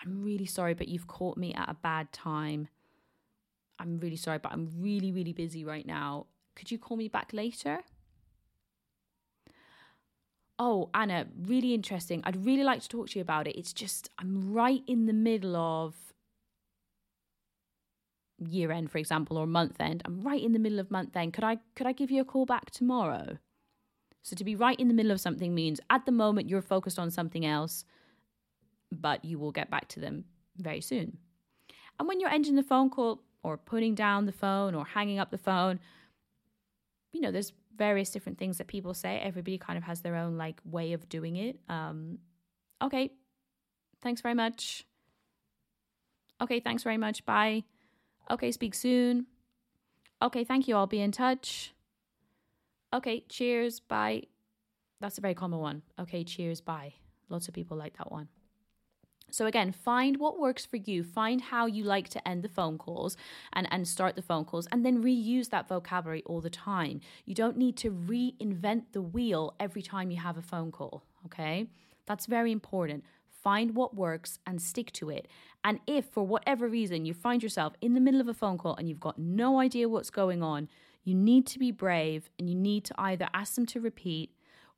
I'm 0.00 0.22
really 0.22 0.46
sorry, 0.46 0.74
but 0.74 0.88
you've 0.88 1.06
caught 1.06 1.36
me 1.36 1.54
at 1.54 1.68
a 1.68 1.74
bad 1.74 2.12
time. 2.12 2.68
I'm 3.78 3.98
really 3.98 4.16
sorry, 4.16 4.38
but 4.38 4.52
I'm 4.52 4.70
really, 4.78 5.12
really 5.12 5.32
busy 5.32 5.64
right 5.64 5.86
now. 5.86 6.26
Could 6.56 6.70
you 6.70 6.78
call 6.78 6.96
me 6.96 7.08
back 7.08 7.32
later? 7.32 7.80
Oh, 10.58 10.90
Anna, 10.92 11.26
really 11.40 11.72
interesting. 11.72 12.20
I'd 12.24 12.44
really 12.44 12.64
like 12.64 12.82
to 12.82 12.88
talk 12.88 13.10
to 13.10 13.18
you 13.18 13.22
about 13.22 13.46
it. 13.46 13.56
It's 13.56 13.72
just, 13.72 14.10
I'm 14.18 14.52
right 14.52 14.82
in 14.88 15.06
the 15.06 15.12
middle 15.12 15.54
of 15.54 15.94
year 18.38 18.72
end, 18.72 18.90
for 18.90 18.98
example, 18.98 19.36
or 19.36 19.46
month 19.46 19.76
end. 19.80 20.02
I'm 20.04 20.20
right 20.20 20.42
in 20.42 20.52
the 20.52 20.58
middle 20.58 20.78
of 20.78 20.90
month 20.90 21.16
end. 21.16 21.32
Could 21.32 21.44
I 21.44 21.58
could 21.74 21.86
I 21.86 21.92
give 21.92 22.10
you 22.10 22.20
a 22.20 22.24
call 22.24 22.46
back 22.46 22.70
tomorrow? 22.70 23.38
So 24.22 24.36
to 24.36 24.44
be 24.44 24.54
right 24.54 24.78
in 24.78 24.88
the 24.88 24.94
middle 24.94 25.12
of 25.12 25.20
something 25.20 25.54
means 25.54 25.80
at 25.90 26.06
the 26.06 26.12
moment 26.12 26.48
you're 26.48 26.62
focused 26.62 26.98
on 26.98 27.10
something 27.10 27.46
else, 27.46 27.84
but 28.92 29.24
you 29.24 29.38
will 29.38 29.52
get 29.52 29.70
back 29.70 29.88
to 29.88 30.00
them 30.00 30.24
very 30.56 30.80
soon. 30.80 31.18
And 31.98 32.08
when 32.08 32.20
you're 32.20 32.30
ending 32.30 32.54
the 32.54 32.62
phone 32.62 32.90
call 32.90 33.22
or 33.42 33.56
putting 33.56 33.94
down 33.94 34.26
the 34.26 34.32
phone 34.32 34.74
or 34.74 34.84
hanging 34.84 35.18
up 35.18 35.30
the 35.30 35.38
phone, 35.38 35.80
you 37.12 37.20
know, 37.20 37.30
there's 37.30 37.52
various 37.76 38.10
different 38.10 38.38
things 38.38 38.58
that 38.58 38.66
people 38.66 38.94
say. 38.94 39.20
Everybody 39.22 39.58
kind 39.58 39.78
of 39.78 39.84
has 39.84 40.00
their 40.00 40.16
own 40.16 40.36
like 40.36 40.60
way 40.64 40.92
of 40.92 41.08
doing 41.08 41.36
it. 41.36 41.58
Um, 41.68 42.18
okay, 42.82 43.10
thanks 44.02 44.20
very 44.20 44.34
much. 44.34 44.84
Okay, 46.40 46.60
thanks 46.60 46.82
very 46.82 46.98
much. 46.98 47.24
Bye. 47.24 47.64
Okay, 48.30 48.52
speak 48.52 48.74
soon. 48.74 49.26
Okay, 50.22 50.44
thank 50.44 50.68
you. 50.68 50.76
I'll 50.76 50.86
be 50.86 51.00
in 51.00 51.12
touch. 51.12 51.74
Okay, 52.92 53.24
cheers. 53.28 53.80
Bye. 53.80 54.24
That's 55.00 55.18
a 55.18 55.20
very 55.20 55.34
common 55.34 55.60
one. 55.60 55.82
Okay, 55.98 56.24
cheers. 56.24 56.60
Bye. 56.60 56.94
Lots 57.28 57.48
of 57.48 57.54
people 57.54 57.76
like 57.76 57.96
that 57.98 58.10
one. 58.10 58.28
So 59.30 59.46
again, 59.46 59.72
find 59.72 60.18
what 60.18 60.38
works 60.38 60.64
for 60.64 60.76
you. 60.76 61.02
Find 61.02 61.40
how 61.40 61.66
you 61.66 61.84
like 61.84 62.08
to 62.10 62.28
end 62.28 62.42
the 62.42 62.48
phone 62.48 62.78
calls 62.78 63.16
and, 63.52 63.68
and 63.70 63.86
start 63.86 64.16
the 64.16 64.22
phone 64.22 64.44
calls 64.44 64.66
and 64.72 64.84
then 64.84 65.02
reuse 65.02 65.50
that 65.50 65.68
vocabulary 65.68 66.22
all 66.26 66.40
the 66.40 66.50
time. 66.50 67.00
You 67.24 67.34
don't 67.34 67.56
need 67.56 67.76
to 67.78 67.90
reinvent 67.90 68.84
the 68.92 69.02
wheel 69.02 69.54
every 69.60 69.82
time 69.82 70.10
you 70.10 70.18
have 70.18 70.36
a 70.36 70.42
phone 70.42 70.72
call. 70.72 71.04
Okay. 71.26 71.66
That's 72.06 72.26
very 72.26 72.52
important. 72.52 73.04
Find 73.28 73.74
what 73.74 73.94
works 73.94 74.38
and 74.46 74.60
stick 74.60 74.92
to 74.92 75.10
it. 75.10 75.28
And 75.62 75.80
if 75.86 76.06
for 76.06 76.26
whatever 76.26 76.66
reason 76.68 77.04
you 77.04 77.14
find 77.14 77.42
yourself 77.42 77.74
in 77.80 77.94
the 77.94 78.00
middle 78.00 78.20
of 78.20 78.28
a 78.28 78.34
phone 78.34 78.58
call 78.58 78.74
and 78.76 78.88
you've 78.88 78.98
got 78.98 79.18
no 79.18 79.60
idea 79.60 79.88
what's 79.88 80.10
going 80.10 80.42
on, 80.42 80.68
you 81.04 81.14
need 81.14 81.46
to 81.48 81.58
be 81.58 81.70
brave 81.70 82.30
and 82.38 82.48
you 82.48 82.56
need 82.56 82.84
to 82.86 82.94
either 82.98 83.28
ask 83.32 83.54
them 83.54 83.66
to 83.66 83.80
repeat 83.80 84.32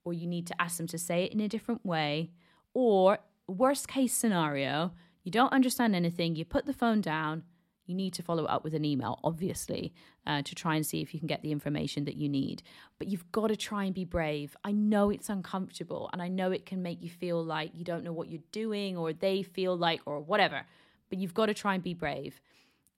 or 0.05 0.13
you 0.13 0.27
need 0.27 0.47
to 0.47 0.61
ask 0.61 0.77
them 0.77 0.87
to 0.89 0.99
say 0.99 1.25
it 1.25 1.33
in 1.33 1.41
a 1.41 1.49
different 1.49 1.85
way, 1.85 2.31
or 2.73 3.19
worst 3.51 3.89
case 3.89 4.15
scenario, 4.15 4.93
you 5.23 5.31
don't 5.31 5.53
understand 5.53 5.95
anything, 5.95 6.37
you 6.37 6.45
put 6.45 6.67
the 6.67 6.73
phone 6.73 7.01
down, 7.01 7.45
you 7.87 7.95
need 7.95 8.15
to 8.15 8.23
follow 8.23 8.45
up 8.45 8.63
with 8.63 8.75
an 8.75 8.85
email, 8.85 9.19
obviously, 9.25 9.93
uh, 10.27 10.43
to 10.43 10.55
try 10.55 10.77
and 10.77 10.87
see 10.87 11.01
if 11.01 11.13
you 11.13 11.19
can 11.19 11.27
get 11.27 11.43
the 11.43 11.51
information 11.51 12.05
that 12.05 12.17
you 12.17 12.29
need. 12.29 12.63
But 12.99 13.09
you've 13.09 13.31
got 13.33 13.49
to 13.49 13.57
try 13.57 13.85
and 13.85 13.95
be 13.95 14.05
brave. 14.05 14.57
I 14.65 14.71
know 14.71 15.11
it's 15.11 15.29
uncomfortable 15.29 16.09
and 16.13 16.23
I 16.23 16.29
know 16.29 16.53
it 16.53 16.67
can 16.67 16.83
make 16.83 17.03
you 17.03 17.11
feel 17.11 17.45
like 17.45 17.73
you 17.75 17.85
don't 17.85 18.05
know 18.05 18.13
what 18.13 18.29
you're 18.29 18.43
doing 18.53 18.97
or 18.97 19.13
they 19.13 19.43
feel 19.43 19.77
like, 19.77 20.01
or 20.07 20.21
whatever, 20.21 20.63
but 21.09 21.19
you've 21.19 21.35
got 21.35 21.47
to 21.47 21.55
try 21.55 21.75
and 21.75 21.83
be 21.83 21.95
brave. 21.95 22.41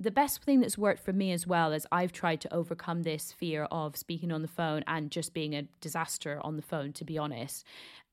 The 0.03 0.11
best 0.11 0.43
thing 0.43 0.61
that's 0.61 0.77
worked 0.77 1.05
for 1.05 1.12
me 1.12 1.31
as 1.33 1.47
well 1.47 1.73
is 1.73 1.87
I've 1.93 2.12
tried 2.12 2.41
to 2.41 2.53
overcome 2.53 3.03
this 3.03 3.31
fear 3.31 3.65
of 3.71 3.97
speaking 3.97 4.33
on 4.33 4.43
the 4.43 4.49
phone 4.49 4.83
and 4.87 5.11
just 5.11 5.33
being 5.33 5.55
a 5.55 5.62
disaster 5.81 6.41
on 6.43 6.57
the 6.57 6.62
phone, 6.62 6.93
to 6.95 7.05
be 7.05 7.19
honest. 7.19 7.65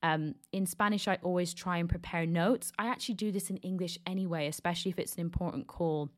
Um, 0.02 0.36
in 0.52 0.66
Spanish, 0.66 1.08
I 1.08 1.18
always 1.22 1.52
try 1.52 1.78
and 1.78 1.88
prepare 1.88 2.26
notes. 2.26 2.70
I 2.78 2.86
actually 2.86 3.16
do 3.16 3.32
this 3.32 3.50
in 3.50 3.56
English 3.58 3.98
anyway, 4.06 4.46
especially 4.46 4.90
if 4.92 4.98
it's 4.98 5.14
an 5.14 5.20
important 5.20 5.66
call 5.66 6.10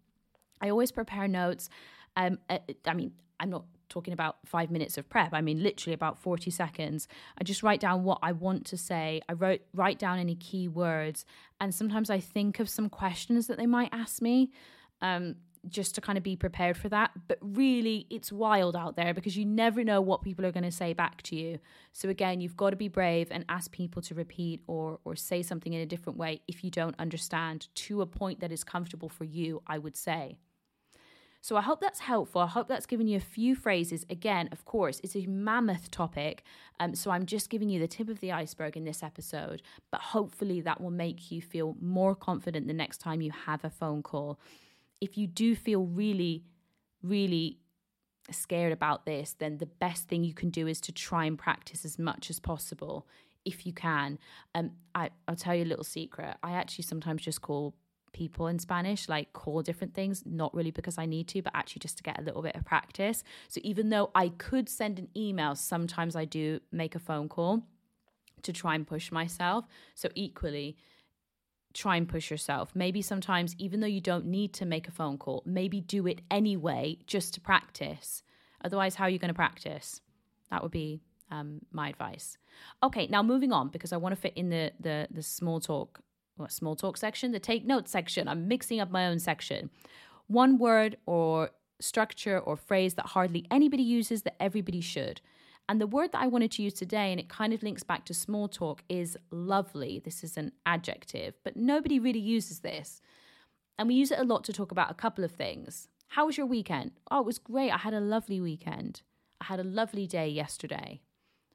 I 0.63 0.71
always 0.71 0.93
prepare 0.93 1.29
notes. 1.29 1.69
Um, 2.17 2.39
uh, 2.49 2.59
I 2.87 2.95
mean, 2.95 3.13
I'm 3.41 3.51
not 3.51 3.65
talking 3.89 4.15
about 4.15 4.37
five 4.47 4.71
minutes 4.71 4.97
of 4.97 5.09
prep. 5.11 5.35
I 5.35 5.41
mean, 5.41 5.63
literally 5.63 5.93
about 5.93 6.19
40 6.19 6.51
seconds. 6.51 7.09
I 7.39 7.45
just 7.45 7.63
write 7.63 7.81
down 7.81 8.05
what 8.05 8.21
I 8.23 8.33
want 8.33 8.65
to 8.67 8.77
say. 8.77 9.21
I 9.29 9.33
wrote 9.33 9.61
write 9.75 9.99
down 9.99 10.19
any 10.19 10.37
key 10.37 10.69
words, 10.69 11.27
and 11.61 11.75
sometimes 11.75 12.09
I 12.09 12.21
think 12.21 12.61
of 12.61 12.71
some 12.71 12.89
questions 12.89 13.49
that 13.49 13.59
they 13.59 13.67
might 13.67 13.91
ask 13.93 14.23
me. 14.23 14.53
Um, 15.03 15.35
just 15.69 15.95
to 15.95 16.01
kind 16.01 16.19
of 16.19 16.25
be 16.25 16.37
prepared 16.37 16.77
for 16.77 16.89
that. 16.89 17.13
But 17.29 17.39
really, 17.41 18.07
it's 18.11 18.33
wild 18.33 18.77
out 18.77 18.97
there 18.97 19.15
because 19.15 19.37
you 19.37 19.45
never 19.45 19.85
know 19.85 20.01
what 20.01 20.23
people 20.23 20.45
are 20.45 20.53
going 20.53 20.65
to 20.65 20.73
say 20.73 20.93
back 20.93 21.23
to 21.23 21.37
you. 21.37 21.59
So 21.93 22.09
again, 22.09 22.41
you've 22.41 22.57
got 22.57 22.71
to 22.71 22.77
be 22.77 22.89
brave 22.89 23.29
and 23.31 23.45
ask 23.49 23.71
people 23.71 24.03
to 24.03 24.15
repeat 24.15 24.63
or 24.67 24.99
or 25.05 25.17
say 25.17 25.43
something 25.43 25.73
in 25.73 25.81
a 25.81 25.87
different 25.87 26.19
way 26.19 26.41
if 26.49 26.65
you 26.65 26.71
don't 26.71 26.99
understand 26.99 27.69
to 27.75 28.03
a 28.03 28.07
point 28.07 28.41
that 28.41 28.53
is 28.53 28.65
comfortable 28.65 29.09
for 29.09 29.25
you. 29.25 29.63
I 29.67 29.79
would 29.79 29.97
say. 29.97 30.37
So 31.45 31.57
I 31.57 31.61
hope 31.61 31.81
that's 31.81 31.99
helpful. 31.99 32.41
I 32.41 32.47
hope 32.47 32.69
that's 32.69 32.87
given 32.87 33.09
you 33.09 33.17
a 33.17 33.21
few 33.21 33.57
phrases. 33.57 34.07
Again, 34.09 34.49
of 34.53 34.65
course, 34.65 35.01
it's 35.03 35.17
a 35.17 35.27
mammoth 35.27 35.91
topic. 35.91 36.45
Um, 36.79 36.95
so 36.95 37.11
I'm 37.11 37.27
just 37.27 37.51
giving 37.51 37.69
you 37.69 37.81
the 37.81 37.89
tip 37.89 38.09
of 38.09 38.21
the 38.21 38.31
iceberg 38.31 38.77
in 38.77 38.85
this 38.85 39.03
episode. 39.03 39.61
But 39.91 40.01
hopefully 40.01 40.61
that 40.61 40.81
will 40.81 40.93
make 40.93 41.33
you 41.33 41.43
feel 41.43 41.77
more 41.81 42.15
confident 42.15 42.69
the 42.69 42.73
next 42.73 42.99
time 42.99 43.21
you 43.21 43.33
have 43.33 43.65
a 43.65 43.71
phone 43.71 44.05
call. 44.05 44.39
If 45.03 45.19
you 45.19 45.27
do 45.27 45.57
feel 45.57 45.85
really, 45.85 46.45
really 47.03 47.59
scared 48.31 48.73
about 48.73 49.05
this, 49.05 49.35
then 49.37 49.59
the 49.59 49.67
best 49.67 50.07
thing 50.09 50.23
you 50.23 50.33
can 50.33 50.51
do 50.51 50.69
is 50.69 50.81
to 50.83 50.93
try 50.93 51.25
and 51.25 51.37
practice 51.37 51.85
as 51.85 51.99
much 51.99 52.31
as 52.31 52.39
possible 52.39 53.09
if 53.45 53.67
you 53.67 53.73
can. 53.73 54.19
Um, 54.55 54.71
I, 54.95 55.11
I'll 55.27 55.35
tell 55.35 55.57
you 55.57 55.65
a 55.65 55.73
little 55.73 55.85
secret. 55.85 56.37
I 56.45 56.53
actually 56.53 56.85
sometimes 56.85 57.23
just 57.23 57.43
call 57.43 57.75
people 58.13 58.47
in 58.47 58.61
Spanish, 58.61 59.09
like 59.09 59.33
call 59.33 59.63
different 59.63 59.93
things, 59.93 60.23
not 60.25 60.55
really 60.55 60.71
because 60.71 60.99
I 60.99 61.07
need 61.07 61.27
to, 61.29 61.43
but 61.43 61.53
actually 61.57 61.81
just 61.81 61.97
to 61.97 62.05
get 62.05 62.21
a 62.21 62.23
little 62.23 62.43
bit 62.43 62.55
of 62.55 62.65
practice. 62.65 63.25
So 63.49 63.61
even 63.65 63.91
though 63.91 64.13
I 64.15 64.29
could 64.29 64.69
send 64.69 65.01
an 65.01 65.09
email, 65.17 65.57
sometimes 65.57 66.15
I 66.15 66.25
do 66.25 66.61
make 66.71 66.95
a 66.95 67.01
phone 67.01 67.29
call 67.29 67.65
to 68.43 68.53
try 68.53 68.77
and 68.77 68.87
push 68.87 69.11
myself. 69.11 69.65
So 69.95 70.09
equally, 70.15 70.77
try 71.73 71.97
and 71.97 72.09
push 72.09 72.31
yourself. 72.31 72.71
Maybe 72.75 73.03
sometimes, 73.03 73.55
even 73.59 73.81
though 73.81 73.87
you 73.87 74.01
don't 74.01 74.27
need 74.27 74.53
to 74.55 74.67
make 74.67 74.89
a 74.89 74.93
phone 74.93 75.19
call, 75.19 75.43
maybe 75.47 75.81
do 75.81 76.07
it 76.07 76.21
anyway 76.31 76.99
just 77.07 77.35
to 77.35 77.41
practice. 77.41 78.23
Otherwise, 78.65 78.95
how 78.95 79.05
are 79.05 79.11
you 79.11 79.19
going 79.19 79.29
to 79.29 79.35
practice? 79.35 80.01
That 80.51 80.63
would 80.63 80.73
be 80.73 81.01
um, 81.31 81.61
my 81.73 81.89
advice. 81.89 82.37
Okay, 82.83 83.07
now 83.09 83.23
moving 83.23 83.53
on 83.53 83.69
because 83.69 83.93
I 83.93 83.97
want 83.97 84.15
to 84.15 84.21
fit 84.21 84.35
in 84.37 84.51
the 84.51 84.73
the 84.79 85.09
the 85.11 85.23
small 85.23 85.61
talk 85.61 86.01
small 86.49 86.75
talk 86.75 86.97
section, 86.97 87.33
the 87.33 87.39
take 87.39 87.65
notes 87.65 87.91
section. 87.91 88.29
I'm 88.29 88.49
mixing 88.49 88.81
up 88.81 88.91
my 88.91 89.07
own 89.07 89.19
section. 89.19 89.71
One 90.27 90.59
word 90.59 90.97
or 91.07 91.51
structure 91.81 92.39
or 92.39 92.57
phrase 92.57 92.95
that 92.95 93.07
hardly 93.07 93.47
anybody 93.51 93.83
uses 93.83 94.23
that 94.23 94.37
everybody 94.41 94.81
should. 94.81 95.21
And 95.69 95.81
the 95.81 95.87
word 95.87 96.13
that 96.13 96.23
I 96.23 96.27
wanted 96.27 96.51
to 96.53 96.63
use 96.63 96.75
today, 96.75 97.11
and 97.11 97.21
it 97.21 97.29
kind 97.29 97.53
of 97.53 97.63
links 97.63 97.83
back 97.83 98.05
to 98.07 98.15
small 98.15 98.49
talk, 98.49 98.83
is 98.89 99.17
lovely. 99.31 100.01
This 100.05 100.25
is 100.25 100.37
an 100.37 100.53
adjective, 100.67 101.35
but 101.45 101.57
nobody 101.57 101.99
really 101.99 102.21
uses 102.21 102.61
this. 102.61 103.01
And 103.79 103.89
we 103.89 103.95
use 103.95 104.11
it 104.11 104.19
a 104.19 104.25
lot 104.25 104.45
to 104.45 104.53
talk 104.53 104.71
about 104.71 104.91
a 104.91 104.95
couple 104.95 105.25
of 105.25 105.33
things. 105.33 105.89
How 106.09 106.27
was 106.27 106.37
your 106.37 106.47
weekend? 106.47 106.93
Oh, 107.11 107.21
it 107.21 107.27
was 107.27 107.39
great. 107.39 107.71
I 107.71 107.79
had 107.79 107.95
a 107.95 108.01
lovely 108.01 108.41
weekend. 108.41 109.03
I 109.41 109.45
had 109.45 109.61
a 109.61 109.65
lovely 109.65 110.07
day 110.07 110.29
yesterday. 110.29 111.01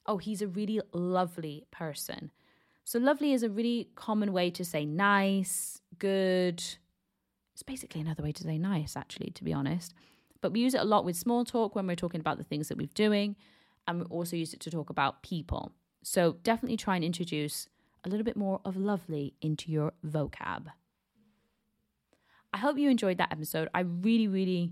Oh, 0.06 0.18
he's 0.18 0.42
a 0.42 0.48
really 0.48 0.82
lovely 0.94 1.66
person. 1.70 2.32
So, 2.84 3.00
lovely 3.00 3.34
is 3.34 3.44
a 3.44 3.50
really 3.50 3.90
common 3.96 4.32
way 4.32 4.50
to 4.52 4.64
say 4.64 4.86
nice, 4.86 5.82
good. 6.00 6.64
It's 7.54 7.64
basically 7.64 8.02
another 8.02 8.24
way 8.24 8.32
to 8.32 8.44
say 8.44 8.58
nice, 8.58 8.96
actually, 8.96 9.32
to 9.32 9.44
be 9.44 9.54
honest. 9.54 9.94
But 10.42 10.54
we 10.54 10.62
use 10.62 10.74
it 10.74 10.82
a 10.82 10.86
lot 10.86 11.06
with 11.06 11.16
small 11.16 11.44
talk 11.44 11.76
when 11.76 11.86
we're 11.86 11.96
talking 11.96 12.22
about 12.22 12.38
the 12.38 12.44
things 12.44 12.70
that 12.70 12.78
we're 12.78 12.90
doing. 12.94 13.36
And 13.88 14.00
we 14.00 14.06
also 14.06 14.36
use 14.36 14.54
it 14.54 14.60
to 14.62 14.72
talk 14.72 14.90
about 14.90 15.24
people. 15.24 15.72
So, 16.04 16.38
definitely 16.44 16.78
try 16.78 16.96
and 16.96 17.04
introduce 17.04 17.68
a 18.04 18.10
little 18.10 18.24
bit 18.24 18.38
more 18.38 18.62
of 18.64 18.78
lovely 18.78 19.34
into 19.42 19.72
your 19.72 19.94
vocab. 20.06 20.68
I 22.54 22.58
hope 22.58 22.78
you 22.78 22.90
enjoyed 22.90 23.18
that 23.18 23.32
episode. 23.32 23.68
I 23.74 23.82
really, 23.82 24.28
really, 24.28 24.72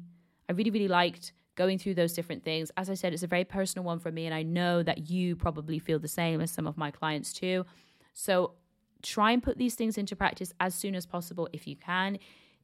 I 0.49 0.53
really, 0.53 0.71
really 0.71 0.87
liked 0.87 1.33
going 1.55 1.77
through 1.77 1.95
those 1.95 2.13
different 2.13 2.43
things. 2.43 2.71
As 2.77 2.89
I 2.89 2.93
said, 2.93 3.13
it's 3.13 3.23
a 3.23 3.27
very 3.27 3.43
personal 3.43 3.85
one 3.85 3.99
for 3.99 4.11
me, 4.11 4.25
and 4.25 4.35
I 4.35 4.43
know 4.43 4.83
that 4.83 5.09
you 5.09 5.35
probably 5.35 5.79
feel 5.79 5.99
the 5.99 6.07
same 6.07 6.41
as 6.41 6.51
some 6.51 6.67
of 6.67 6.77
my 6.77 6.91
clients 6.91 7.33
too. 7.33 7.65
So 8.13 8.53
try 9.01 9.31
and 9.31 9.41
put 9.41 9.57
these 9.57 9.75
things 9.75 9.97
into 9.97 10.15
practice 10.15 10.53
as 10.59 10.73
soon 10.73 10.95
as 10.95 11.05
possible 11.05 11.47
if 11.53 11.67
you 11.67 11.75
can. 11.75 12.17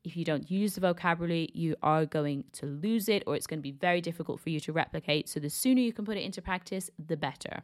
If 0.04 0.18
you 0.18 0.26
don't 0.26 0.50
use 0.50 0.76
the 0.76 0.82
vocabulary, 0.82 1.50
you 1.54 1.76
are 1.84 2.06
going 2.06 2.46
to 2.54 2.66
lose 2.66 3.08
it 3.08 3.24
or 3.28 3.36
it's 3.36 3.48
going 3.48 3.60
to 3.60 3.64
be 3.64 3.72
very 3.72 4.02
difficult 4.02 4.40
for 4.40 4.50
you 4.50 4.60
to 4.62 4.74
replicate. 4.74 5.30
So 5.30 5.40
the 5.40 5.50
sooner 5.50 5.82
you 5.82 5.94
can 5.94 6.06
put 6.06 6.18
it 6.18 6.24
into 6.24 6.42
practice, 6.42 6.90
the 6.98 7.18
better. 7.18 7.64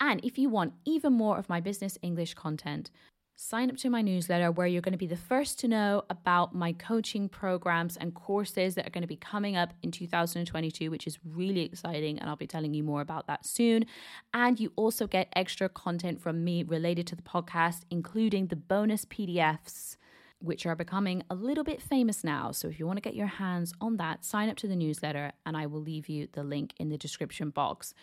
And 0.00 0.24
if 0.24 0.38
you 0.38 0.48
want 0.48 0.74
even 0.84 1.12
more 1.12 1.38
of 1.38 1.48
my 1.48 1.60
business 1.60 1.96
English 2.02 2.34
content, 2.34 2.90
sign 3.36 3.68
up 3.68 3.76
to 3.76 3.90
my 3.90 4.00
newsletter 4.00 4.50
where 4.50 4.66
you're 4.66 4.82
going 4.82 4.92
to 4.92 4.98
be 4.98 5.06
the 5.06 5.16
first 5.16 5.58
to 5.58 5.68
know 5.68 6.04
about 6.08 6.54
my 6.54 6.72
coaching 6.72 7.28
programs 7.28 7.96
and 7.96 8.14
courses 8.14 8.74
that 8.74 8.86
are 8.86 8.90
going 8.90 9.02
to 9.02 9.08
be 9.08 9.16
coming 9.16 9.56
up 9.56 9.74
in 9.82 9.90
2022, 9.90 10.90
which 10.90 11.06
is 11.06 11.18
really 11.24 11.62
exciting. 11.62 12.18
And 12.18 12.28
I'll 12.28 12.36
be 12.36 12.46
telling 12.46 12.74
you 12.74 12.84
more 12.84 13.00
about 13.00 13.26
that 13.26 13.44
soon. 13.44 13.86
And 14.32 14.60
you 14.60 14.72
also 14.76 15.06
get 15.06 15.32
extra 15.34 15.68
content 15.68 16.20
from 16.20 16.44
me 16.44 16.62
related 16.62 17.06
to 17.08 17.16
the 17.16 17.22
podcast, 17.22 17.82
including 17.90 18.48
the 18.48 18.56
bonus 18.56 19.04
PDFs. 19.04 19.96
Which 20.44 20.66
are 20.66 20.76
becoming 20.76 21.22
a 21.30 21.34
little 21.34 21.64
bit 21.64 21.80
famous 21.80 22.22
now. 22.22 22.52
So, 22.52 22.68
if 22.68 22.78
you 22.78 22.86
want 22.86 22.98
to 22.98 23.00
get 23.00 23.14
your 23.14 23.26
hands 23.26 23.72
on 23.80 23.96
that, 23.96 24.24
sign 24.24 24.50
up 24.50 24.56
to 24.58 24.68
the 24.68 24.76
newsletter 24.76 25.32
and 25.46 25.56
I 25.56 25.66
will 25.66 25.80
leave 25.80 26.08
you 26.08 26.28
the 26.32 26.44
link 26.44 26.74
in 26.78 26.90
the 26.90 26.98
description 26.98 27.48
box. 27.50 27.94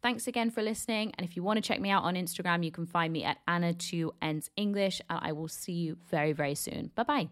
Thanks 0.00 0.28
again 0.28 0.50
for 0.50 0.62
listening. 0.62 1.12
And 1.18 1.28
if 1.28 1.34
you 1.34 1.42
want 1.42 1.56
to 1.56 1.60
check 1.60 1.80
me 1.80 1.90
out 1.90 2.04
on 2.04 2.14
Instagram, 2.14 2.64
you 2.64 2.70
can 2.70 2.86
find 2.86 3.12
me 3.12 3.24
at 3.24 3.38
Anna2 3.48 4.10
Ends 4.22 4.48
English. 4.56 5.00
And 5.10 5.18
I 5.22 5.32
will 5.32 5.48
see 5.48 5.72
you 5.72 5.96
very, 6.08 6.32
very 6.32 6.54
soon. 6.54 6.92
Bye 6.94 7.02
bye. 7.02 7.28